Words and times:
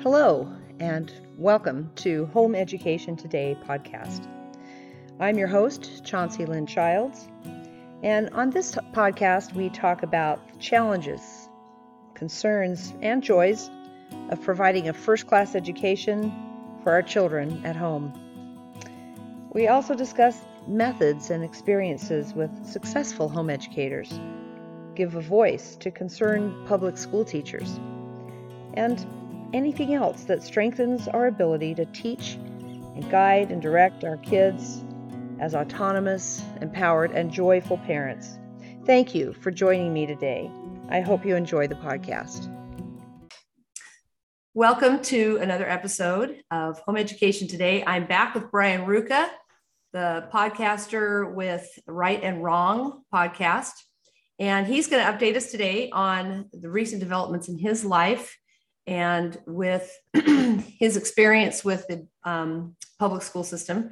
Hello, 0.00 0.48
and 0.78 1.12
welcome 1.36 1.90
to 1.96 2.26
Home 2.26 2.54
Education 2.54 3.16
Today 3.16 3.58
podcast. 3.66 4.28
I'm 5.18 5.36
your 5.36 5.48
host, 5.48 6.04
Chauncey 6.04 6.46
Lynn 6.46 6.68
Childs, 6.68 7.28
and 8.04 8.30
on 8.30 8.50
this 8.50 8.76
podcast, 8.94 9.54
we 9.54 9.70
talk 9.70 10.04
about 10.04 10.52
the 10.52 10.58
challenges, 10.60 11.48
concerns, 12.14 12.94
and 13.02 13.24
joys 13.24 13.70
of 14.30 14.40
providing 14.40 14.88
a 14.88 14.92
first 14.92 15.26
class 15.26 15.56
education 15.56 16.32
for 16.84 16.92
our 16.92 17.02
children 17.02 17.66
at 17.66 17.74
home. 17.74 18.12
We 19.52 19.66
also 19.66 19.96
discuss 19.96 20.40
methods 20.68 21.30
and 21.30 21.42
experiences 21.42 22.34
with 22.34 22.64
successful 22.64 23.28
home 23.28 23.50
educators, 23.50 24.20
give 24.94 25.16
a 25.16 25.20
voice 25.20 25.74
to 25.78 25.90
concerned 25.90 26.68
public 26.68 26.96
school 26.96 27.24
teachers, 27.24 27.80
and 28.74 29.04
anything 29.54 29.94
else 29.94 30.24
that 30.24 30.42
strengthens 30.42 31.08
our 31.08 31.26
ability 31.26 31.74
to 31.74 31.86
teach 31.86 32.34
and 32.34 33.10
guide 33.10 33.50
and 33.50 33.62
direct 33.62 34.04
our 34.04 34.18
kids 34.18 34.84
as 35.40 35.54
autonomous, 35.54 36.42
empowered, 36.60 37.12
and 37.12 37.32
joyful 37.32 37.78
parents. 37.78 38.38
Thank 38.84 39.14
you 39.14 39.32
for 39.40 39.50
joining 39.50 39.94
me 39.94 40.06
today. 40.06 40.50
I 40.90 41.00
hope 41.00 41.24
you 41.24 41.34
enjoy 41.34 41.66
the 41.66 41.76
podcast. 41.76 42.54
Welcome 44.52 45.00
to 45.04 45.38
another 45.40 45.68
episode 45.68 46.42
of 46.50 46.80
Home 46.80 46.96
Education 46.96 47.48
Today. 47.48 47.84
I'm 47.86 48.06
back 48.06 48.34
with 48.34 48.50
Brian 48.50 48.82
Ruka, 48.82 49.28
the 49.92 50.28
podcaster 50.32 51.32
with 51.32 51.66
Right 51.86 52.22
and 52.22 52.42
Wrong 52.42 53.02
podcast. 53.14 53.72
And 54.38 54.66
he's 54.66 54.88
going 54.88 55.04
to 55.04 55.10
update 55.10 55.36
us 55.36 55.50
today 55.50 55.88
on 55.90 56.50
the 56.52 56.68
recent 56.68 57.00
developments 57.00 57.48
in 57.48 57.58
his 57.58 57.84
life 57.84 58.36
and 58.88 59.38
with 59.46 59.96
his 60.14 60.96
experience 60.96 61.64
with 61.64 61.86
the 61.86 62.06
um, 62.24 62.74
public 62.98 63.22
school 63.22 63.44
system. 63.44 63.90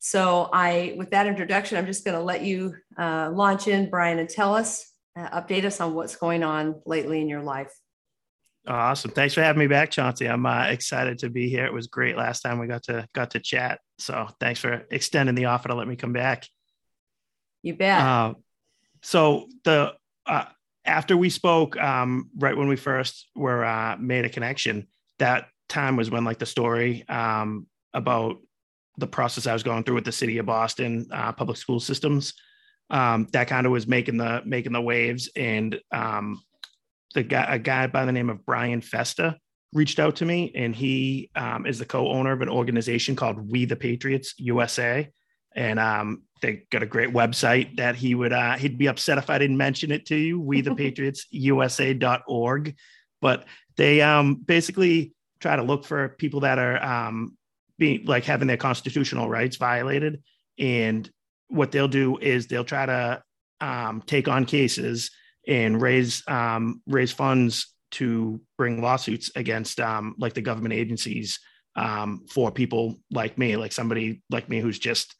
So, 0.00 0.50
I, 0.52 0.94
with 0.98 1.10
that 1.10 1.28
introduction, 1.28 1.78
I'm 1.78 1.86
just 1.86 2.04
going 2.04 2.16
to 2.16 2.24
let 2.24 2.42
you 2.42 2.74
uh, 2.98 3.30
launch 3.32 3.68
in, 3.68 3.88
Brian, 3.88 4.18
and 4.18 4.28
tell 4.28 4.54
us, 4.54 4.90
uh, 5.16 5.40
update 5.40 5.64
us 5.64 5.80
on 5.80 5.94
what's 5.94 6.16
going 6.16 6.42
on 6.42 6.82
lately 6.84 7.20
in 7.20 7.28
your 7.28 7.42
life. 7.42 7.72
Awesome! 8.66 9.12
Thanks 9.12 9.34
for 9.34 9.42
having 9.42 9.60
me 9.60 9.68
back, 9.68 9.92
Chauncey. 9.92 10.26
I'm 10.28 10.44
uh, 10.44 10.64
excited 10.64 11.18
to 11.20 11.30
be 11.30 11.48
here. 11.48 11.64
It 11.66 11.72
was 11.72 11.86
great 11.86 12.16
last 12.16 12.40
time 12.40 12.58
we 12.58 12.66
got 12.66 12.82
to 12.84 13.06
got 13.14 13.30
to 13.32 13.38
chat. 13.38 13.78
So, 13.98 14.26
thanks 14.40 14.58
for 14.58 14.84
extending 14.90 15.36
the 15.36 15.44
offer 15.44 15.68
to 15.68 15.74
let 15.76 15.86
me 15.86 15.94
come 15.94 16.12
back. 16.12 16.48
You 17.62 17.74
bet. 17.74 18.00
Uh, 18.00 18.34
so 19.02 19.48
the 19.64 19.94
uh, 20.26 20.44
after 20.84 21.16
we 21.16 21.30
spoke, 21.30 21.76
um, 21.76 22.30
right 22.36 22.56
when 22.56 22.68
we 22.68 22.76
first 22.76 23.28
were 23.34 23.64
uh, 23.64 23.96
made 23.98 24.24
a 24.24 24.28
connection, 24.28 24.88
that 25.18 25.48
time 25.68 25.96
was 25.96 26.10
when 26.10 26.24
like 26.24 26.38
the 26.38 26.46
story 26.46 27.08
um, 27.08 27.66
about 27.94 28.36
the 28.98 29.06
process 29.06 29.46
I 29.46 29.52
was 29.52 29.62
going 29.62 29.84
through 29.84 29.94
with 29.96 30.04
the 30.04 30.12
city 30.12 30.38
of 30.38 30.46
Boston 30.46 31.06
uh, 31.12 31.32
public 31.32 31.56
school 31.56 31.80
systems. 31.80 32.34
Um, 32.90 33.26
that 33.32 33.48
kind 33.48 33.64
of 33.64 33.72
was 33.72 33.86
making 33.86 34.18
the 34.18 34.42
making 34.44 34.72
the 34.72 34.80
waves, 34.80 35.30
and 35.34 35.80
um, 35.92 36.42
the 37.14 37.22
guy 37.22 37.54
a 37.54 37.58
guy 37.58 37.86
by 37.86 38.04
the 38.04 38.12
name 38.12 38.28
of 38.28 38.44
Brian 38.44 38.80
Festa 38.80 39.38
reached 39.72 39.98
out 39.98 40.16
to 40.16 40.26
me, 40.26 40.52
and 40.54 40.76
he 40.76 41.30
um, 41.34 41.64
is 41.64 41.78
the 41.78 41.86
co-owner 41.86 42.32
of 42.32 42.42
an 42.42 42.50
organization 42.50 43.16
called 43.16 43.50
We 43.50 43.64
the 43.64 43.76
Patriots 43.76 44.34
USA, 44.38 45.08
and 45.54 45.78
um, 45.78 46.22
they 46.42 46.64
got 46.70 46.82
a 46.82 46.86
great 46.86 47.10
website 47.10 47.76
that 47.76 47.94
he 47.94 48.14
would 48.14 48.32
uh, 48.32 48.56
he'd 48.56 48.76
be 48.76 48.88
upset 48.88 49.16
if 49.16 49.30
I 49.30 49.38
didn't 49.38 49.56
mention 49.56 49.90
it 49.90 50.06
to 50.06 50.16
you. 50.16 50.38
We 50.40 50.60
the 50.60 50.74
Patriots 50.76 51.26
USA.org, 51.30 52.74
but 53.20 53.44
they 53.76 54.02
um, 54.02 54.34
basically 54.34 55.14
try 55.40 55.56
to 55.56 55.62
look 55.62 55.84
for 55.84 56.10
people 56.10 56.40
that 56.40 56.58
are 56.58 56.82
um, 56.84 57.36
being 57.78 58.04
like 58.04 58.24
having 58.24 58.48
their 58.48 58.56
constitutional 58.56 59.30
rights 59.30 59.56
violated, 59.56 60.22
and 60.58 61.08
what 61.48 61.70
they'll 61.70 61.88
do 61.88 62.18
is 62.18 62.46
they'll 62.48 62.64
try 62.64 62.86
to 62.86 63.22
um, 63.60 64.02
take 64.04 64.28
on 64.28 64.44
cases 64.44 65.10
and 65.46 65.80
raise 65.80 66.22
um, 66.28 66.82
raise 66.86 67.12
funds 67.12 67.68
to 67.92 68.40
bring 68.58 68.82
lawsuits 68.82 69.30
against 69.36 69.78
um, 69.78 70.14
like 70.18 70.34
the 70.34 70.40
government 70.40 70.74
agencies 70.74 71.38
um, 71.76 72.24
for 72.28 72.50
people 72.50 72.98
like 73.10 73.38
me, 73.38 73.56
like 73.56 73.72
somebody 73.72 74.22
like 74.30 74.48
me 74.48 74.60
who's 74.60 74.78
just 74.78 75.14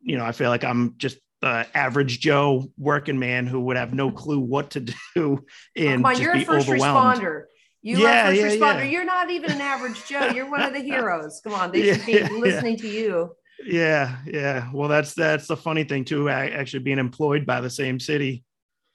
you 0.00 0.16
know, 0.16 0.24
I 0.24 0.32
feel 0.32 0.50
like 0.50 0.64
I'm 0.64 0.94
just 0.98 1.18
the 1.40 1.66
average 1.74 2.18
Joe 2.20 2.66
working 2.76 3.18
man 3.18 3.46
who 3.46 3.60
would 3.60 3.76
have 3.76 3.94
no 3.94 4.10
clue 4.10 4.40
what 4.40 4.70
to 4.72 4.80
do 5.14 5.44
and 5.76 6.04
on, 6.04 6.12
just 6.14 6.22
you're 6.22 6.32
be 6.34 6.42
a 6.42 6.46
first 6.46 6.68
overwhelmed. 6.68 7.20
responder. 7.20 7.42
You 7.82 7.98
Yeah, 7.98 8.28
are 8.28 8.32
a 8.32 8.36
first 8.42 8.58
yeah, 8.58 8.66
responder. 8.66 8.78
yeah. 8.78 8.82
You're 8.90 9.04
not 9.04 9.30
even 9.30 9.52
an 9.52 9.60
average 9.60 10.04
Joe. 10.06 10.26
You're 10.34 10.50
one 10.50 10.62
of 10.62 10.72
the 10.72 10.80
heroes. 10.92 11.40
Come 11.44 11.54
on, 11.54 11.70
they 11.72 11.94
should 11.94 12.04
be 12.06 12.22
listening 12.24 12.76
to 12.78 12.88
you. 12.88 13.30
Yeah, 13.64 14.18
yeah. 14.26 14.68
Well, 14.72 14.88
that's 14.88 15.14
that's 15.14 15.46
the 15.46 15.56
funny 15.56 15.84
thing 15.84 16.04
too. 16.04 16.28
Actually, 16.28 16.80
being 16.84 16.98
employed 16.98 17.46
by 17.46 17.60
the 17.60 17.70
same 17.70 17.98
city. 18.00 18.44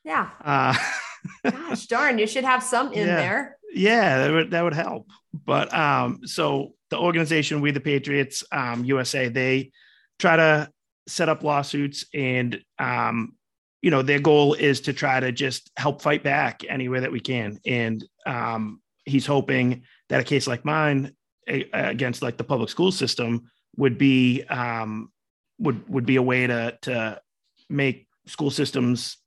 Yeah. 0.03 0.30
Uh, 0.44 0.75
Gosh 1.50 1.85
darn, 1.88 2.18
you 2.20 2.28
should 2.28 2.44
have 2.44 2.62
some 2.64 2.91
in 2.91 3.08
there. 3.08 3.58
yeah, 3.74 4.20
that 4.20 4.31
would 4.34 4.52
that 4.52 4.62
would 4.64 4.74
help. 4.74 5.08
But 5.34 5.74
um, 5.74 6.22
so 6.25 6.75
the 6.90 6.97
organization 6.97 7.62
We 7.62 7.72
the 7.72 7.80
Patriots 7.80 8.44
um, 8.52 8.84
USA, 8.85 9.30
they 9.30 9.72
try 10.20 10.35
to 10.35 10.70
set 11.08 11.30
up 11.30 11.44
lawsuits, 11.44 12.06
and 12.14 12.62
um, 12.80 13.36
you 13.81 13.91
know 13.91 14.02
their 14.02 14.19
goal 14.19 14.53
is 14.53 14.81
to 14.81 14.94
try 14.94 15.19
to 15.19 15.31
just 15.31 15.72
help 15.78 16.02
fight 16.02 16.24
back 16.24 16.64
any 16.68 16.90
way 16.90 17.00
that 17.00 17.12
we 17.12 17.19
can. 17.19 17.59
And 17.66 18.03
um, 18.25 18.81
he's 19.06 19.25
hoping 19.25 19.84
that 20.09 20.22
a 20.22 20.24
case 20.24 20.47
like 20.47 20.66
mine 20.66 21.14
a- 21.47 21.69
against 21.74 22.22
like 22.22 22.38
the 22.38 22.44
public 22.44 22.69
school 22.69 22.91
system 22.91 23.50
would 23.78 23.97
be 23.97 24.44
um, 24.44 25.12
would 25.59 25.88
would 25.90 26.06
be 26.06 26.16
a 26.16 26.22
way 26.22 26.47
to 26.47 26.78
to 26.84 27.22
make 27.70 28.08
school 28.28 28.52
systems 28.52 29.18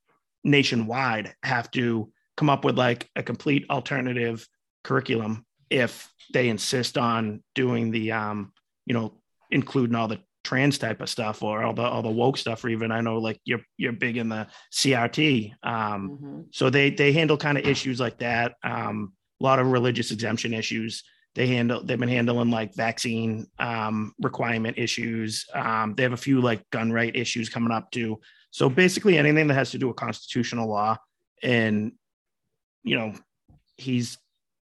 nationwide 0.43 1.35
have 1.43 1.69
to 1.71 2.11
come 2.37 2.49
up 2.49 2.63
with 2.63 2.77
like 2.77 3.09
a 3.15 3.23
complete 3.23 3.65
alternative 3.69 4.47
curriculum 4.83 5.45
if 5.69 6.09
they 6.33 6.47
insist 6.47 6.97
on 6.97 7.43
doing 7.55 7.91
the 7.91 8.11
um 8.11 8.53
you 8.85 8.93
know 8.93 9.13
including 9.51 9.95
all 9.95 10.07
the 10.07 10.19
trans 10.47 10.77
type 10.77 11.01
of 11.01 11.09
stuff 11.09 11.43
or 11.43 11.61
all 11.65 11.73
the 11.73 11.81
all 11.81 12.01
the 12.01 12.09
woke 12.21 12.37
stuff 12.37 12.63
or 12.63 12.69
even 12.69 12.89
i 12.89 13.01
know 13.01 13.17
like 13.17 13.37
you're 13.43 13.59
you're 13.75 13.91
big 14.05 14.15
in 14.15 14.29
the 14.29 14.47
crt 14.73 15.51
um 15.63 16.01
Mhm. 16.09 16.45
so 16.51 16.69
they 16.69 16.89
they 16.89 17.11
handle 17.11 17.35
kind 17.37 17.57
of 17.57 17.67
issues 17.67 17.99
like 17.99 18.17
that 18.19 18.55
um 18.63 19.11
a 19.41 19.43
lot 19.43 19.59
of 19.59 19.67
religious 19.67 20.09
exemption 20.11 20.53
issues 20.53 21.03
they 21.35 21.47
handle 21.47 21.83
they've 21.83 21.99
been 21.99 22.07
handling 22.17 22.49
like 22.49 22.73
vaccine 22.75 23.45
um 23.59 24.13
requirement 24.21 24.77
issues 24.77 25.45
um 25.53 25.93
they 25.95 26.03
have 26.03 26.13
a 26.13 26.25
few 26.27 26.39
like 26.39 26.61
gun 26.69 26.93
right 26.93 27.13
issues 27.23 27.49
coming 27.49 27.73
up 27.77 27.91
too 27.91 28.17
so 28.51 28.69
basically 28.69 29.17
anything 29.17 29.47
that 29.47 29.53
has 29.61 29.71
to 29.71 29.77
do 29.77 29.87
with 29.89 29.97
constitutional 29.97 30.69
law 30.69 30.95
and 31.43 31.91
you 32.83 32.95
know 32.97 33.11
he's 33.75 34.17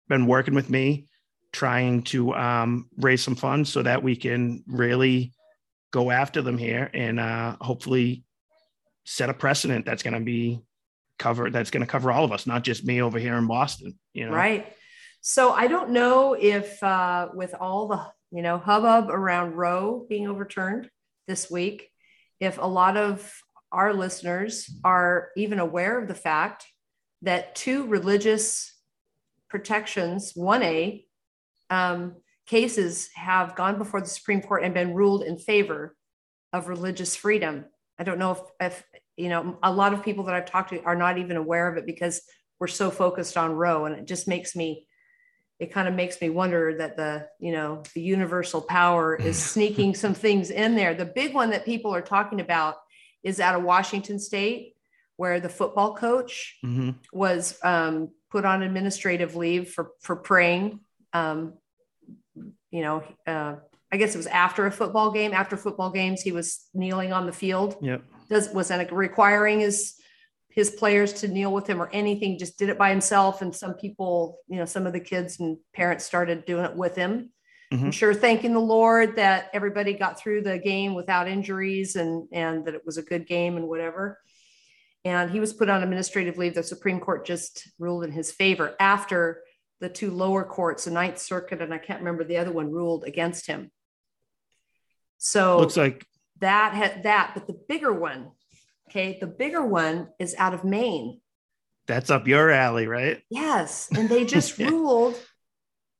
been 0.08 0.24
working 0.26 0.54
with 0.54 0.70
me 0.70 1.06
trying 1.52 2.02
to 2.02 2.34
um, 2.34 2.88
raise 2.96 3.22
some 3.22 3.36
funds 3.36 3.70
so 3.70 3.80
that 3.82 4.02
we 4.02 4.16
can 4.16 4.64
really 4.66 5.33
go 5.94 6.10
after 6.10 6.42
them 6.42 6.58
here 6.58 6.90
and 6.92 7.20
uh, 7.20 7.56
hopefully 7.60 8.24
set 9.04 9.30
a 9.30 9.34
precedent 9.34 9.86
that's 9.86 10.02
going 10.02 10.14
to 10.14 10.20
be 10.20 10.60
covered 11.18 11.52
that's 11.52 11.70
going 11.70 11.80
to 11.80 11.86
cover 11.86 12.10
all 12.10 12.24
of 12.24 12.32
us 12.32 12.46
not 12.46 12.64
just 12.64 12.84
me 12.84 13.00
over 13.00 13.20
here 13.20 13.36
in 13.36 13.46
boston 13.46 13.96
you 14.12 14.26
know 14.26 14.32
Right. 14.32 14.74
So 15.26 15.52
I 15.52 15.68
don't 15.68 15.90
know 15.90 16.34
if 16.34 16.82
uh, 16.82 17.28
with 17.32 17.54
all 17.58 17.88
the 17.88 18.06
you 18.30 18.42
know 18.42 18.58
hubbub 18.58 19.08
around 19.08 19.54
Roe 19.54 20.04
being 20.06 20.28
overturned 20.28 20.90
this 21.26 21.50
week, 21.50 21.88
if 22.40 22.58
a 22.58 22.66
lot 22.66 22.98
of 22.98 23.32
our 23.72 23.94
listeners 23.94 24.70
are 24.84 25.30
even 25.34 25.60
aware 25.60 25.98
of 25.98 26.08
the 26.08 26.14
fact 26.14 26.66
that 27.22 27.54
two 27.54 27.86
religious 27.86 28.74
protections, 29.48 30.32
one 30.34 30.62
A 30.62 31.06
um, 31.70 32.16
cases 32.46 33.08
have 33.14 33.56
gone 33.56 33.78
before 33.78 34.00
the 34.00 34.08
Supreme 34.08 34.42
Court 34.42 34.62
and 34.64 34.74
been 34.74 34.94
ruled 34.94 35.22
in 35.22 35.38
favor 35.38 35.96
of 36.52 36.68
religious 36.68 37.16
freedom. 37.16 37.64
I 37.98 38.04
don't 38.04 38.18
know 38.18 38.32
if, 38.32 38.40
if 38.60 38.84
you 39.16 39.28
know 39.28 39.58
a 39.62 39.72
lot 39.72 39.92
of 39.94 40.02
people 40.04 40.24
that 40.24 40.34
I've 40.34 40.46
talked 40.50 40.70
to 40.70 40.82
are 40.82 40.96
not 40.96 41.18
even 41.18 41.36
aware 41.36 41.68
of 41.68 41.76
it 41.76 41.86
because 41.86 42.22
we're 42.60 42.66
so 42.66 42.90
focused 42.90 43.36
on 43.36 43.52
Roe, 43.52 43.84
and 43.86 43.96
it 43.96 44.06
just 44.06 44.28
makes 44.28 44.54
me 44.54 44.86
it 45.60 45.72
kind 45.72 45.86
of 45.86 45.94
makes 45.94 46.20
me 46.20 46.30
wonder 46.30 46.76
that 46.78 46.96
the 46.96 47.28
you 47.38 47.52
know 47.52 47.82
the 47.94 48.00
universal 48.00 48.60
power 48.60 49.14
is 49.14 49.38
sneaking 49.38 49.94
some 50.04 50.12
things 50.14 50.50
in 50.50 50.74
there 50.74 50.94
the 50.94 51.04
big 51.04 51.32
one 51.32 51.50
that 51.50 51.64
people 51.64 51.94
are 51.94 52.02
talking 52.02 52.40
about 52.40 52.74
is 53.22 53.38
out 53.38 53.54
of 53.54 53.62
washington 53.62 54.18
state 54.18 54.74
where 55.16 55.38
the 55.38 55.48
football 55.48 55.94
coach 55.94 56.58
Mhm. 56.64 56.96
was 57.12 57.56
um, 57.62 58.10
put 58.32 58.44
on 58.44 58.62
administrative 58.62 59.36
leave 59.36 59.70
for 59.70 59.92
for 60.00 60.16
praying 60.16 60.80
um, 61.12 61.54
you 62.70 62.82
know 62.82 63.02
uh, 63.26 63.54
i 63.92 63.96
guess 63.96 64.14
it 64.14 64.18
was 64.18 64.26
after 64.26 64.66
a 64.66 64.70
football 64.70 65.10
game 65.10 65.32
after 65.32 65.56
football 65.56 65.90
games 65.90 66.22
he 66.22 66.32
was 66.32 66.68
kneeling 66.74 67.12
on 67.12 67.26
the 67.26 67.32
field 67.32 67.76
yep 67.80 68.02
does 68.28 68.48
was 68.50 68.68
that 68.68 68.92
requiring 68.92 69.60
his 69.60 69.94
his 70.54 70.70
players 70.70 71.12
to 71.12 71.28
kneel 71.28 71.52
with 71.52 71.66
him 71.66 71.82
or 71.82 71.90
anything, 71.92 72.38
just 72.38 72.56
did 72.56 72.68
it 72.68 72.78
by 72.78 72.88
himself. 72.88 73.42
And 73.42 73.54
some 73.54 73.74
people, 73.74 74.38
you 74.46 74.56
know, 74.56 74.64
some 74.64 74.86
of 74.86 74.92
the 74.92 75.00
kids 75.00 75.40
and 75.40 75.58
parents 75.74 76.04
started 76.04 76.44
doing 76.44 76.64
it 76.64 76.76
with 76.76 76.94
him. 76.94 77.30
Mhm. 77.72 77.86
I'm 77.86 77.90
sure 77.90 78.14
thanking 78.14 78.52
the 78.52 78.60
Lord 78.60 79.16
that 79.16 79.50
everybody 79.52 79.94
got 79.94 80.16
through 80.16 80.42
the 80.42 80.58
game 80.58 80.94
without 80.94 81.26
injuries 81.26 81.96
and 81.96 82.28
and 82.30 82.64
that 82.66 82.74
it 82.74 82.86
was 82.86 82.98
a 82.98 83.02
good 83.02 83.26
game 83.26 83.56
and 83.56 83.68
whatever. 83.68 84.20
And 85.04 85.28
he 85.28 85.40
was 85.40 85.52
put 85.52 85.68
on 85.68 85.82
administrative 85.82 86.38
leave. 86.38 86.54
The 86.54 86.62
Supreme 86.62 87.00
Court 87.00 87.26
just 87.26 87.68
ruled 87.80 88.04
in 88.04 88.12
his 88.12 88.30
favor 88.30 88.76
after 88.78 89.42
the 89.80 89.88
two 89.88 90.10
lower 90.10 90.44
courts, 90.44 90.84
the 90.84 90.90
Ninth 90.90 91.18
Circuit, 91.18 91.60
and 91.60 91.72
I 91.74 91.78
can't 91.78 92.00
remember 92.00 92.24
the 92.24 92.36
other 92.38 92.52
one, 92.52 92.70
ruled 92.70 93.04
against 93.04 93.46
him. 93.46 93.70
So 95.18 95.58
Looks 95.58 95.76
like 95.76 96.06
that 96.40 96.74
had 96.74 97.02
that, 97.04 97.32
but 97.34 97.46
the 97.46 97.58
bigger 97.68 97.92
one, 97.92 98.30
okay, 98.88 99.18
the 99.20 99.26
bigger 99.26 99.64
one 99.64 100.08
is 100.18 100.34
out 100.38 100.54
of 100.54 100.64
Maine. 100.64 101.20
that's 101.86 102.10
up 102.10 102.26
your 102.26 102.50
alley, 102.50 102.86
right? 102.86 103.22
Yes. 103.30 103.90
And 103.94 104.08
they 104.08 104.24
just 104.24 104.58
Yeah. 104.58 104.68
ruled, 104.70 105.16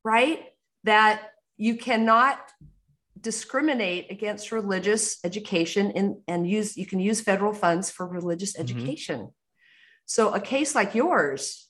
right, 0.05 0.41
that 0.85 1.31
you 1.57 1.77
cannot 1.77 2.39
discriminate 3.21 4.11
against 4.11 4.53
religious 4.53 5.19
education 5.25 5.91
in, 5.93 6.23
and 6.29 6.49
use, 6.49 6.77
you 6.77 6.85
can 6.87 7.01
use 7.01 7.21
federal 7.21 7.55
funds 7.55 7.91
for 7.91 8.07
religious 8.07 8.57
Mhm. 8.57 8.61
education. 8.61 9.31
So 10.07 10.35
a 10.35 10.41
case 10.41 10.75
like 10.75 10.95
yours, 10.95 11.69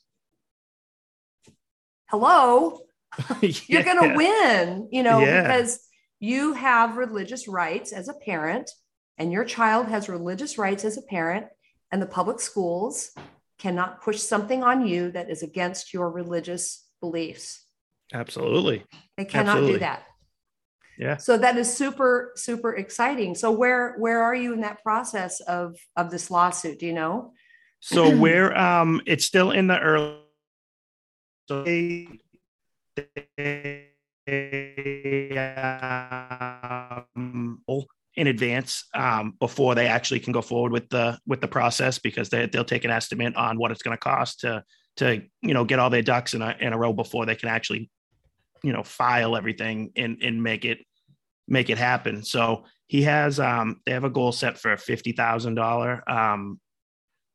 hello, 2.06 2.80
you're 3.40 3.82
going 3.82 4.10
to 4.10 4.16
win, 4.16 4.88
you 4.90 5.02
know, 5.02 5.20
Yeah. 5.20 5.42
because 5.42 5.80
you 6.20 6.54
have 6.54 6.96
religious 6.96 7.48
rights 7.48 7.92
as 7.92 8.08
a 8.08 8.14
parent, 8.14 8.70
and 9.18 9.32
your 9.32 9.44
child 9.44 9.88
has 9.88 10.08
religious 10.08 10.58
rights 10.58 10.84
as 10.84 10.96
a 10.98 11.02
parent, 11.02 11.46
and 11.92 12.02
the 12.02 12.06
public 12.06 12.40
schools 12.40 13.10
cannot 13.58 14.02
push 14.02 14.20
something 14.20 14.64
on 14.64 14.86
you 14.86 15.10
that 15.12 15.30
is 15.30 15.42
against 15.42 15.94
your 15.94 16.10
religious 16.10 16.86
beliefs. 17.00 17.64
Absolutely. 18.12 18.84
They 19.16 19.24
cannot 19.24 19.52
Absolutely. 19.58 19.72
do 19.74 19.78
that. 19.80 20.02
Yeah. 20.98 21.16
So 21.16 21.38
that 21.38 21.56
is 21.56 21.72
super, 21.72 22.32
super 22.36 22.74
exciting. 22.74 23.34
So 23.34 23.50
where 23.50 23.94
where 23.98 24.22
are 24.22 24.34
you 24.34 24.52
in 24.52 24.60
that 24.60 24.82
process 24.82 25.40
of 25.40 25.76
of 25.96 26.10
this 26.10 26.30
lawsuit? 26.30 26.78
Do 26.78 26.86
you 26.86 26.92
know? 26.92 27.32
So 27.80 28.16
we're 28.16 28.54
um 28.54 29.00
it's 29.06 29.24
still 29.24 29.50
in 29.50 29.66
the 29.66 29.78
early 29.78 30.18
so 31.46 31.62
they, 31.64 32.08
they, 32.96 33.86
um, 37.16 37.62
in 38.16 38.26
advance 38.28 38.84
um, 38.94 39.34
before 39.40 39.74
they 39.74 39.86
actually 39.86 40.20
can 40.20 40.32
go 40.32 40.40
forward 40.40 40.72
with 40.72 40.88
the 40.88 41.18
with 41.26 41.40
the 41.40 41.48
process 41.48 41.98
because 41.98 42.28
they, 42.30 42.46
they'll 42.46 42.64
take 42.64 42.84
an 42.84 42.90
estimate 42.90 43.34
on 43.36 43.58
what 43.58 43.70
it's 43.70 43.82
going 43.82 43.96
to 43.96 44.00
cost 44.00 44.40
to 44.40 44.62
to 44.96 45.22
you 45.42 45.54
know 45.54 45.64
get 45.64 45.78
all 45.78 45.90
their 45.90 46.02
ducks 46.02 46.34
in 46.34 46.42
a, 46.42 46.56
in 46.60 46.72
a 46.72 46.78
row 46.78 46.92
before 46.92 47.26
they 47.26 47.34
can 47.34 47.48
actually 47.48 47.90
you 48.62 48.72
know 48.72 48.82
file 48.82 49.36
everything 49.36 49.92
and 49.96 50.18
and 50.22 50.42
make 50.42 50.64
it 50.64 50.78
make 51.48 51.68
it 51.68 51.76
happen 51.76 52.22
so 52.22 52.64
he 52.86 53.02
has 53.02 53.38
um 53.40 53.80
they 53.84 53.92
have 53.92 54.04
a 54.04 54.10
goal 54.10 54.32
set 54.32 54.56
for 54.58 54.76
fifty 54.76 55.12
thousand 55.12 55.58
um 55.58 56.58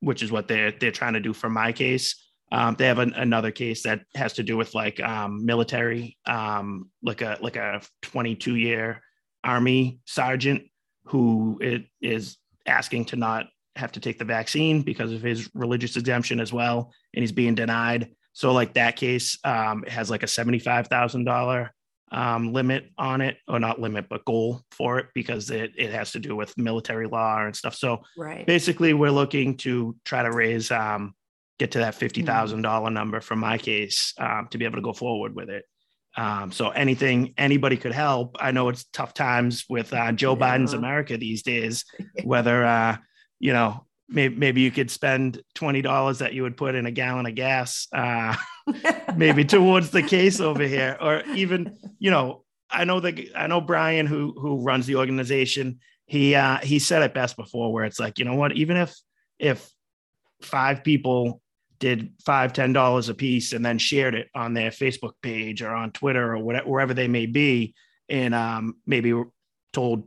which 0.02 0.24
is 0.24 0.32
what 0.32 0.48
they're 0.48 0.72
they're 0.72 0.92
trying 0.92 1.14
to 1.14 1.20
do 1.20 1.34
for 1.34 1.50
my 1.50 1.72
case. 1.72 2.16
Um, 2.52 2.76
they 2.78 2.88
have 2.88 3.00
an, 3.00 3.14
another 3.14 3.52
case 3.52 3.84
that 3.84 4.02
has 4.16 4.34
to 4.34 4.44
do 4.44 4.58
with 4.58 4.74
like 4.74 5.00
um, 5.00 5.46
military, 5.46 6.18
um, 6.26 6.90
like 7.04 7.22
a 7.22 7.38
like 7.42 7.56
a 7.56 7.82
22 8.02 8.56
year 8.56 9.02
army 9.44 10.00
sergeant 10.06 10.64
who 11.06 11.58
it 11.62 11.86
is 12.02 12.38
asking 12.66 13.06
to 13.06 13.16
not 13.16 13.48
have 13.76 13.92
to 13.94 14.00
take 14.00 14.20
the 14.20 14.26
vaccine 14.26 14.82
because 14.82 15.12
of 15.14 15.22
his 15.22 15.50
religious 15.54 15.96
exemption 15.96 16.40
as 16.40 16.52
well, 16.52 16.92
and 17.14 17.24
he's 17.24 17.32
being 17.32 17.56
denied. 17.56 18.10
So 18.34 18.52
like 18.52 18.74
that 18.74 18.96
case 18.96 19.38
um, 19.44 19.84
has 19.88 20.10
like 20.10 20.24
a 20.24 20.28
seventy 20.28 20.60
five 20.60 20.88
thousand 20.88 21.26
dollar 21.26 21.72
um, 22.12 22.52
limit 22.54 22.90
on 22.98 23.22
it, 23.22 23.38
or 23.48 23.60
not 23.60 23.80
limit, 23.80 24.08
but 24.10 24.26
goal 24.26 24.62
for 24.72 24.98
it 24.98 25.08
because 25.14 25.52
it 25.52 25.72
it 25.78 25.92
has 25.92 26.12
to 26.14 26.20
do 26.20 26.36
with 26.36 26.58
military 26.58 27.08
law 27.08 27.44
and 27.46 27.56
stuff. 27.56 27.76
So 27.76 28.02
Right. 28.18 28.46
basically 28.48 28.94
we're 28.94 29.12
looking 29.12 29.58
to 29.58 29.96
try 30.04 30.24
to 30.24 30.32
raise 30.32 30.72
um 30.72 31.14
get 31.60 31.72
to 31.72 31.80
that 31.80 31.96
fifty 31.96 32.24
thousand 32.24 32.64
dollar 32.64 32.90
number 32.90 33.22
for 33.22 33.36
my 33.36 33.58
case 33.58 34.14
um, 34.18 34.48
to 34.52 34.58
be 34.58 34.66
able 34.66 34.78
to 34.78 34.82
go 34.82 34.94
forward 34.94 35.36
with 35.36 35.50
it. 35.50 35.66
Um, 36.18 36.52
so 36.52 36.70
anything 36.70 37.34
anybody 37.38 37.78
could 37.78 37.92
help. 37.92 38.38
I 38.40 38.52
know 38.52 38.70
it's 38.70 38.86
tough 38.86 39.14
times 39.14 39.66
with 39.70 39.94
uh, 39.94 40.12
Joe 40.14 40.36
Biden's 40.36 40.74
America 40.74 41.18
these 41.18 41.44
days. 41.44 41.86
Whether 42.24 42.66
uh, 42.66 42.98
you 43.40 43.54
know 43.54 43.86
maybe 44.08 44.36
maybe 44.36 44.62
you 44.62 44.72
could 44.72 44.90
spend 44.90 45.42
twenty 45.54 45.82
dollars 45.82 46.20
that 46.20 46.34
you 46.34 46.44
would 46.44 46.58
put 46.58 46.76
in 46.76 46.86
a 46.86 46.92
gallon 46.92 47.28
of 47.28 47.36
gas, 47.36 47.88
uh, 47.94 48.36
maybe 49.16 49.46
towards 49.46 49.92
the 49.92 50.02
case 50.02 50.40
over 50.40 50.64
here, 50.64 50.98
or 51.00 51.24
even 51.36 51.78
you 52.00 52.10
know 52.10 52.44
I 52.72 52.86
know 52.86 53.00
that 53.00 53.20
I 53.36 53.48
know 53.48 53.62
Brian 53.62 54.08
who 54.08 54.34
who 54.40 54.62
runs 54.62 54.86
the 54.86 54.96
organization. 54.96 55.80
He 56.06 56.36
uh, 56.36 56.58
he 56.58 56.80
said 56.80 57.04
it 57.04 57.14
best 57.14 57.36
before, 57.36 57.72
where 57.72 57.86
it's 57.86 58.00
like 58.00 58.20
you 58.20 58.26
know 58.26 58.36
what, 58.36 58.54
even 58.54 58.78
if 58.78 58.96
if 59.38 59.70
five 60.42 60.84
people 60.84 61.42
did 61.80 62.14
five 62.26 62.54
ten 62.54 62.74
dollars 62.74 63.10
a 63.10 63.14
piece 63.14 63.54
and 63.54 63.66
then 63.66 63.78
shared 63.78 64.14
it 64.16 64.28
on 64.36 64.54
their 64.54 64.70
facebook 64.70 65.14
page 65.22 65.62
or 65.62 65.72
on 65.72 65.92
twitter 65.92 66.34
or 66.34 66.38
whatever 66.38 66.70
wherever 66.70 66.94
they 66.94 67.08
may 67.08 67.26
be 67.26 67.74
and 68.10 68.34
um, 68.34 68.76
maybe 68.86 69.14
told 69.74 70.04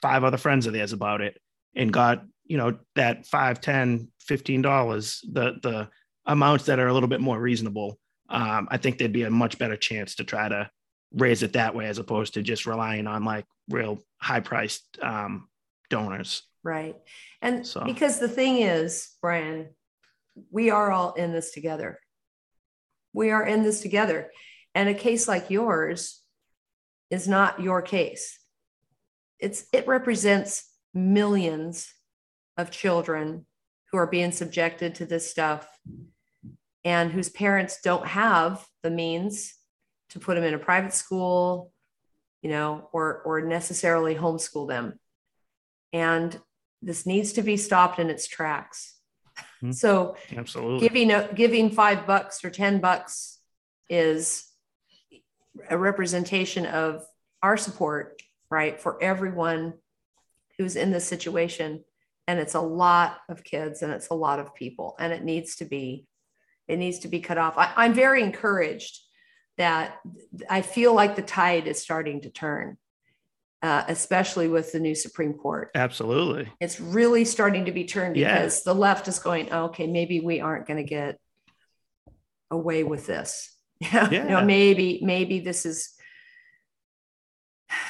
five 0.00 0.24
other 0.24 0.36
friends 0.36 0.66
of 0.66 0.72
theirs 0.72 0.92
about 0.92 1.20
it 1.20 1.38
and 1.74 1.92
got 1.92 2.24
you 2.44 2.56
know 2.56 2.76
that 2.94 3.26
five 3.26 3.60
ten 3.60 4.08
fifteen 4.20 4.62
dollars 4.62 5.20
the 5.32 5.54
the 5.62 5.88
amounts 6.26 6.64
that 6.66 6.78
are 6.78 6.88
a 6.88 6.92
little 6.92 7.08
bit 7.08 7.20
more 7.20 7.40
reasonable 7.40 7.98
um, 8.28 8.68
i 8.70 8.76
think 8.76 8.98
there'd 8.98 9.12
be 9.12 9.22
a 9.22 9.30
much 9.30 9.58
better 9.58 9.76
chance 9.76 10.16
to 10.16 10.24
try 10.24 10.48
to 10.48 10.68
raise 11.14 11.42
it 11.42 11.54
that 11.54 11.74
way 11.74 11.86
as 11.86 11.98
opposed 11.98 12.34
to 12.34 12.42
just 12.42 12.66
relying 12.66 13.06
on 13.06 13.24
like 13.24 13.46
real 13.70 13.98
high 14.20 14.40
priced 14.40 14.98
um, 15.02 15.48
donors 15.90 16.42
Right. 16.64 16.96
And 17.40 17.66
So- 17.66 17.84
because 17.84 18.18
the 18.18 18.28
thing 18.28 18.58
is, 18.58 19.14
Brian, 19.22 19.68
we 20.50 20.70
are 20.70 20.90
all 20.90 21.12
in 21.14 21.32
this 21.32 21.52
together. 21.52 21.98
We 23.12 23.30
are 23.30 23.44
in 23.44 23.62
this 23.62 23.80
together. 23.80 24.30
And 24.74 24.88
a 24.88 24.94
case 24.94 25.26
like 25.26 25.50
yours 25.50 26.22
is 27.10 27.26
not 27.26 27.60
your 27.60 27.82
case. 27.82 28.38
It's 29.38 29.66
it 29.72 29.86
represents 29.86 30.70
millions 30.94 31.92
of 32.56 32.70
children 32.70 33.46
who 33.90 33.98
are 33.98 34.06
being 34.06 34.32
subjected 34.32 34.94
to 34.96 35.06
this 35.06 35.30
stuff 35.30 35.66
and 36.84 37.10
whose 37.10 37.28
parents 37.28 37.80
don't 37.82 38.06
have 38.06 38.64
the 38.82 38.90
means 38.90 39.54
to 40.10 40.18
put 40.18 40.34
them 40.34 40.44
in 40.44 40.54
a 40.54 40.58
private 40.58 40.92
school, 40.92 41.72
you 42.42 42.50
know, 42.50 42.88
or 42.92 43.22
or 43.24 43.40
necessarily 43.42 44.14
homeschool 44.14 44.68
them. 44.68 44.98
And 45.92 46.38
this 46.82 47.06
needs 47.06 47.32
to 47.34 47.42
be 47.42 47.56
stopped 47.56 47.98
in 47.98 48.10
its 48.10 48.26
tracks. 48.26 48.97
Hmm. 49.60 49.72
So 49.72 50.16
absolutely 50.36 50.86
giving 50.86 51.10
a, 51.10 51.28
giving 51.34 51.70
five 51.70 52.06
bucks 52.06 52.44
or 52.44 52.50
ten 52.50 52.80
bucks 52.80 53.38
is 53.88 54.44
a 55.68 55.76
representation 55.76 56.66
of 56.66 57.04
our 57.42 57.56
support, 57.56 58.22
right, 58.50 58.80
for 58.80 59.02
everyone 59.02 59.74
who's 60.56 60.76
in 60.76 60.90
this 60.90 61.06
situation. 61.06 61.84
And 62.26 62.38
it's 62.38 62.54
a 62.54 62.60
lot 62.60 63.18
of 63.28 63.42
kids 63.42 63.82
and 63.82 63.92
it's 63.92 64.08
a 64.10 64.14
lot 64.14 64.38
of 64.38 64.54
people, 64.54 64.94
and 64.98 65.12
it 65.12 65.24
needs 65.24 65.56
to 65.56 65.64
be 65.64 66.06
it 66.68 66.76
needs 66.76 66.98
to 67.00 67.08
be 67.08 67.20
cut 67.20 67.38
off. 67.38 67.56
I, 67.56 67.72
I'm 67.76 67.94
very 67.94 68.22
encouraged 68.22 69.00
that 69.56 69.98
I 70.48 70.60
feel 70.62 70.94
like 70.94 71.16
the 71.16 71.22
tide 71.22 71.66
is 71.66 71.80
starting 71.80 72.20
to 72.20 72.30
turn, 72.30 72.76
uh, 73.62 73.84
especially 73.88 74.48
with 74.48 74.72
the 74.72 74.80
new 74.80 74.94
Supreme 74.94 75.34
Court 75.34 75.70
absolutely 75.74 76.48
it's 76.60 76.80
really 76.80 77.24
starting 77.24 77.64
to 77.64 77.72
be 77.72 77.84
turned 77.84 78.16
Yeah. 78.16 78.34
because 78.34 78.62
the 78.62 78.74
left 78.74 79.08
is 79.08 79.18
going, 79.18 79.48
"Oh, 79.52 79.64
okay, 79.66 79.86
maybe 79.86 80.20
we 80.20 80.40
aren't 80.40 80.66
going 80.66 80.76
to 80.76 80.88
get 80.88 81.18
away 82.50 82.84
with 82.84 83.06
this. 83.06 83.54
Yeah. 83.80 84.08
You 84.10 84.24
know, 84.24 84.44
maybe, 84.44 85.00
maybe 85.02 85.40
this 85.40 85.64
is, 85.66 85.92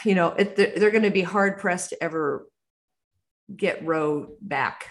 you 0.05 0.15
know, 0.15 0.29
it, 0.29 0.57
they're, 0.57 0.73
they're 0.77 0.91
going 0.91 1.05
to 1.05 1.11
be 1.11 1.23
hard 1.23 1.59
pressed 1.59 1.91
to 1.91 2.03
ever 2.03 2.47
get 3.55 3.87
Roe 3.87 4.35
back. 4.41 4.91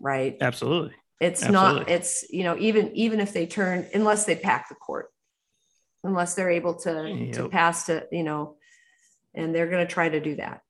Right. 0.00 0.36
absolutely 0.40 0.94
It's 1.20 1.48
not, 1.48 1.88
it's, 1.88 2.24
you 2.30 2.42
know, 2.42 2.56
even, 2.58 2.90
even 2.96 3.20
if 3.20 3.32
they 3.32 3.46
turn, 3.46 3.86
unless 3.94 4.24
they 4.24 4.34
pack 4.34 4.68
the 4.68 4.74
court, 4.74 5.10
unless 6.02 6.34
they're 6.34 6.50
able 6.50 6.74
to, 6.80 7.32
to 7.32 7.48
pass 7.48 7.86
to, 7.86 8.06
you 8.10 8.24
know, 8.24 8.56
and 9.34 9.54
they're 9.54 9.68
going 9.68 9.86
to 9.86 9.92
try 9.92 10.08
to 10.08 10.20
do 10.20 10.36
that. 10.36 10.60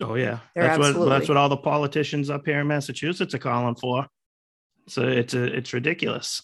Oh 0.00 0.14
yeah, 0.14 0.38
They're 0.54 0.64
that's 0.64 0.96
what 0.96 1.08
that's 1.08 1.28
what 1.28 1.36
all 1.36 1.48
the 1.48 1.56
politicians 1.56 2.30
up 2.30 2.46
here 2.46 2.60
in 2.60 2.66
Massachusetts 2.66 3.34
are 3.34 3.38
calling 3.38 3.74
for. 3.74 4.06
So 4.88 5.02
it's 5.02 5.34
a, 5.34 5.44
it's 5.44 5.72
ridiculous. 5.72 6.42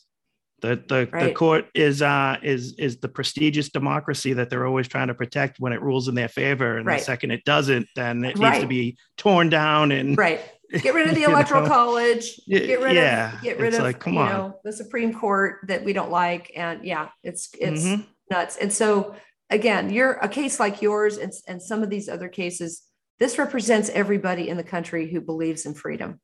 The 0.61 0.77
the, 0.89 1.09
the 1.13 1.33
court 1.33 1.67
is 1.75 2.01
uh 2.03 2.39
is 2.43 2.75
is 2.79 2.99
the 2.99 3.09
prestigious 3.09 3.69
democracy 3.71 4.33
that 4.35 4.51
they're 4.51 4.67
always 4.67 4.89
trying 4.89 5.09
to 5.09 5.15
protect 5.15 5.61
when 5.61 5.73
it 5.73 5.83
rules 5.83 6.09
in 6.09 6.15
their 6.15 6.29
favor, 6.29 6.79
and 6.79 6.87
Right. 6.87 6.99
the 6.99 7.05
second 7.05 7.31
it 7.33 7.45
doesn't, 7.45 7.87
then 7.97 8.25
it 8.25 8.39
needs 8.39 8.61
to 8.61 8.67
be 8.67 8.97
torn 9.17 9.51
down 9.51 9.93
and 9.93 10.17
Right. 10.17 10.41
Get 10.73 10.95
rid 10.95 11.09
of 11.09 11.15
the 11.21 11.25
electoral 11.25 11.63
know? 11.63 11.69
college. 11.69 12.41
Get 12.49 12.81
rid 12.81 12.97
yeah, 12.97 13.37
of 13.37 13.43
get 13.43 13.59
rid 13.59 13.69
it's 13.69 13.77
of 13.79 13.85
like, 13.85 14.01
come 14.01 14.15
you 14.15 14.21
on. 14.21 14.29
know 14.31 14.61
the 14.65 14.73
Supreme 14.73 15.13
Court 15.13 15.59
that 15.69 15.85
we 15.85 15.93
don't 15.93 16.11
like. 16.11 16.51
And 16.57 16.85
yeah, 16.85 17.09
it's 17.23 17.51
it's 17.61 17.85
Mhm. 17.85 18.07
nuts. 18.31 18.57
And 18.57 18.73
so 18.73 19.15
again, 19.51 19.91
you're 19.91 20.13
a 20.13 20.29
case 20.29 20.59
like 20.59 20.83
yours 20.83 21.19
and, 21.19 21.33
and 21.47 21.63
some 21.63 21.83
of 21.83 21.91
these 21.91 22.09
other 22.09 22.29
cases, 22.29 22.83
this 23.19 23.39
represents 23.39 23.89
everybody 23.91 24.49
in 24.49 24.57
the 24.57 24.65
country 24.65 25.11
who 25.11 25.21
believes 25.21 25.67
in 25.67 25.75
freedom 25.75 26.21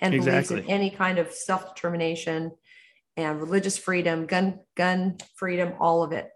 and 0.00 0.12
believes 0.12 0.50
in 0.50 0.64
any 0.68 0.90
kind 0.90 1.18
of 1.18 1.32
self-determination 1.32 2.50
and 3.16 3.40
religious 3.40 3.78
freedom, 3.78 4.26
gun, 4.26 4.58
gun 4.76 5.16
freedom, 5.36 5.74
all 5.78 6.02
of 6.02 6.12
it. 6.12 6.28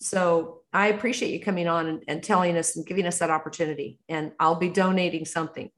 So 0.00 0.62
I 0.72 0.88
appreciate 0.88 1.32
you 1.32 1.40
coming 1.40 1.68
on 1.68 1.86
and, 1.86 2.02
and 2.08 2.22
telling 2.22 2.56
us 2.56 2.76
and 2.76 2.86
giving 2.86 3.06
us 3.06 3.18
that 3.18 3.30
opportunity. 3.30 3.98
And 4.08 4.32
I'll 4.40 4.56
be 4.56 4.68
donating 4.68 5.24
something. 5.24 5.70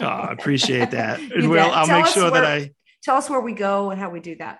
Oh, 0.00 0.06
I 0.06 0.32
appreciate 0.32 0.90
that. 0.92 1.20
And 1.34 1.50
we'll. 1.50 1.60
I'll 1.60 1.86
Tell 1.86 2.02
make 2.02 2.06
sure 2.12 2.30
that 2.30 2.44
I. 2.44 2.70
Tell 3.02 3.16
us 3.16 3.28
where 3.28 3.40
we 3.40 3.52
go 3.52 3.90
and 3.90 4.00
how 4.00 4.10
we 4.10 4.20
do 4.20 4.36
that. 4.36 4.58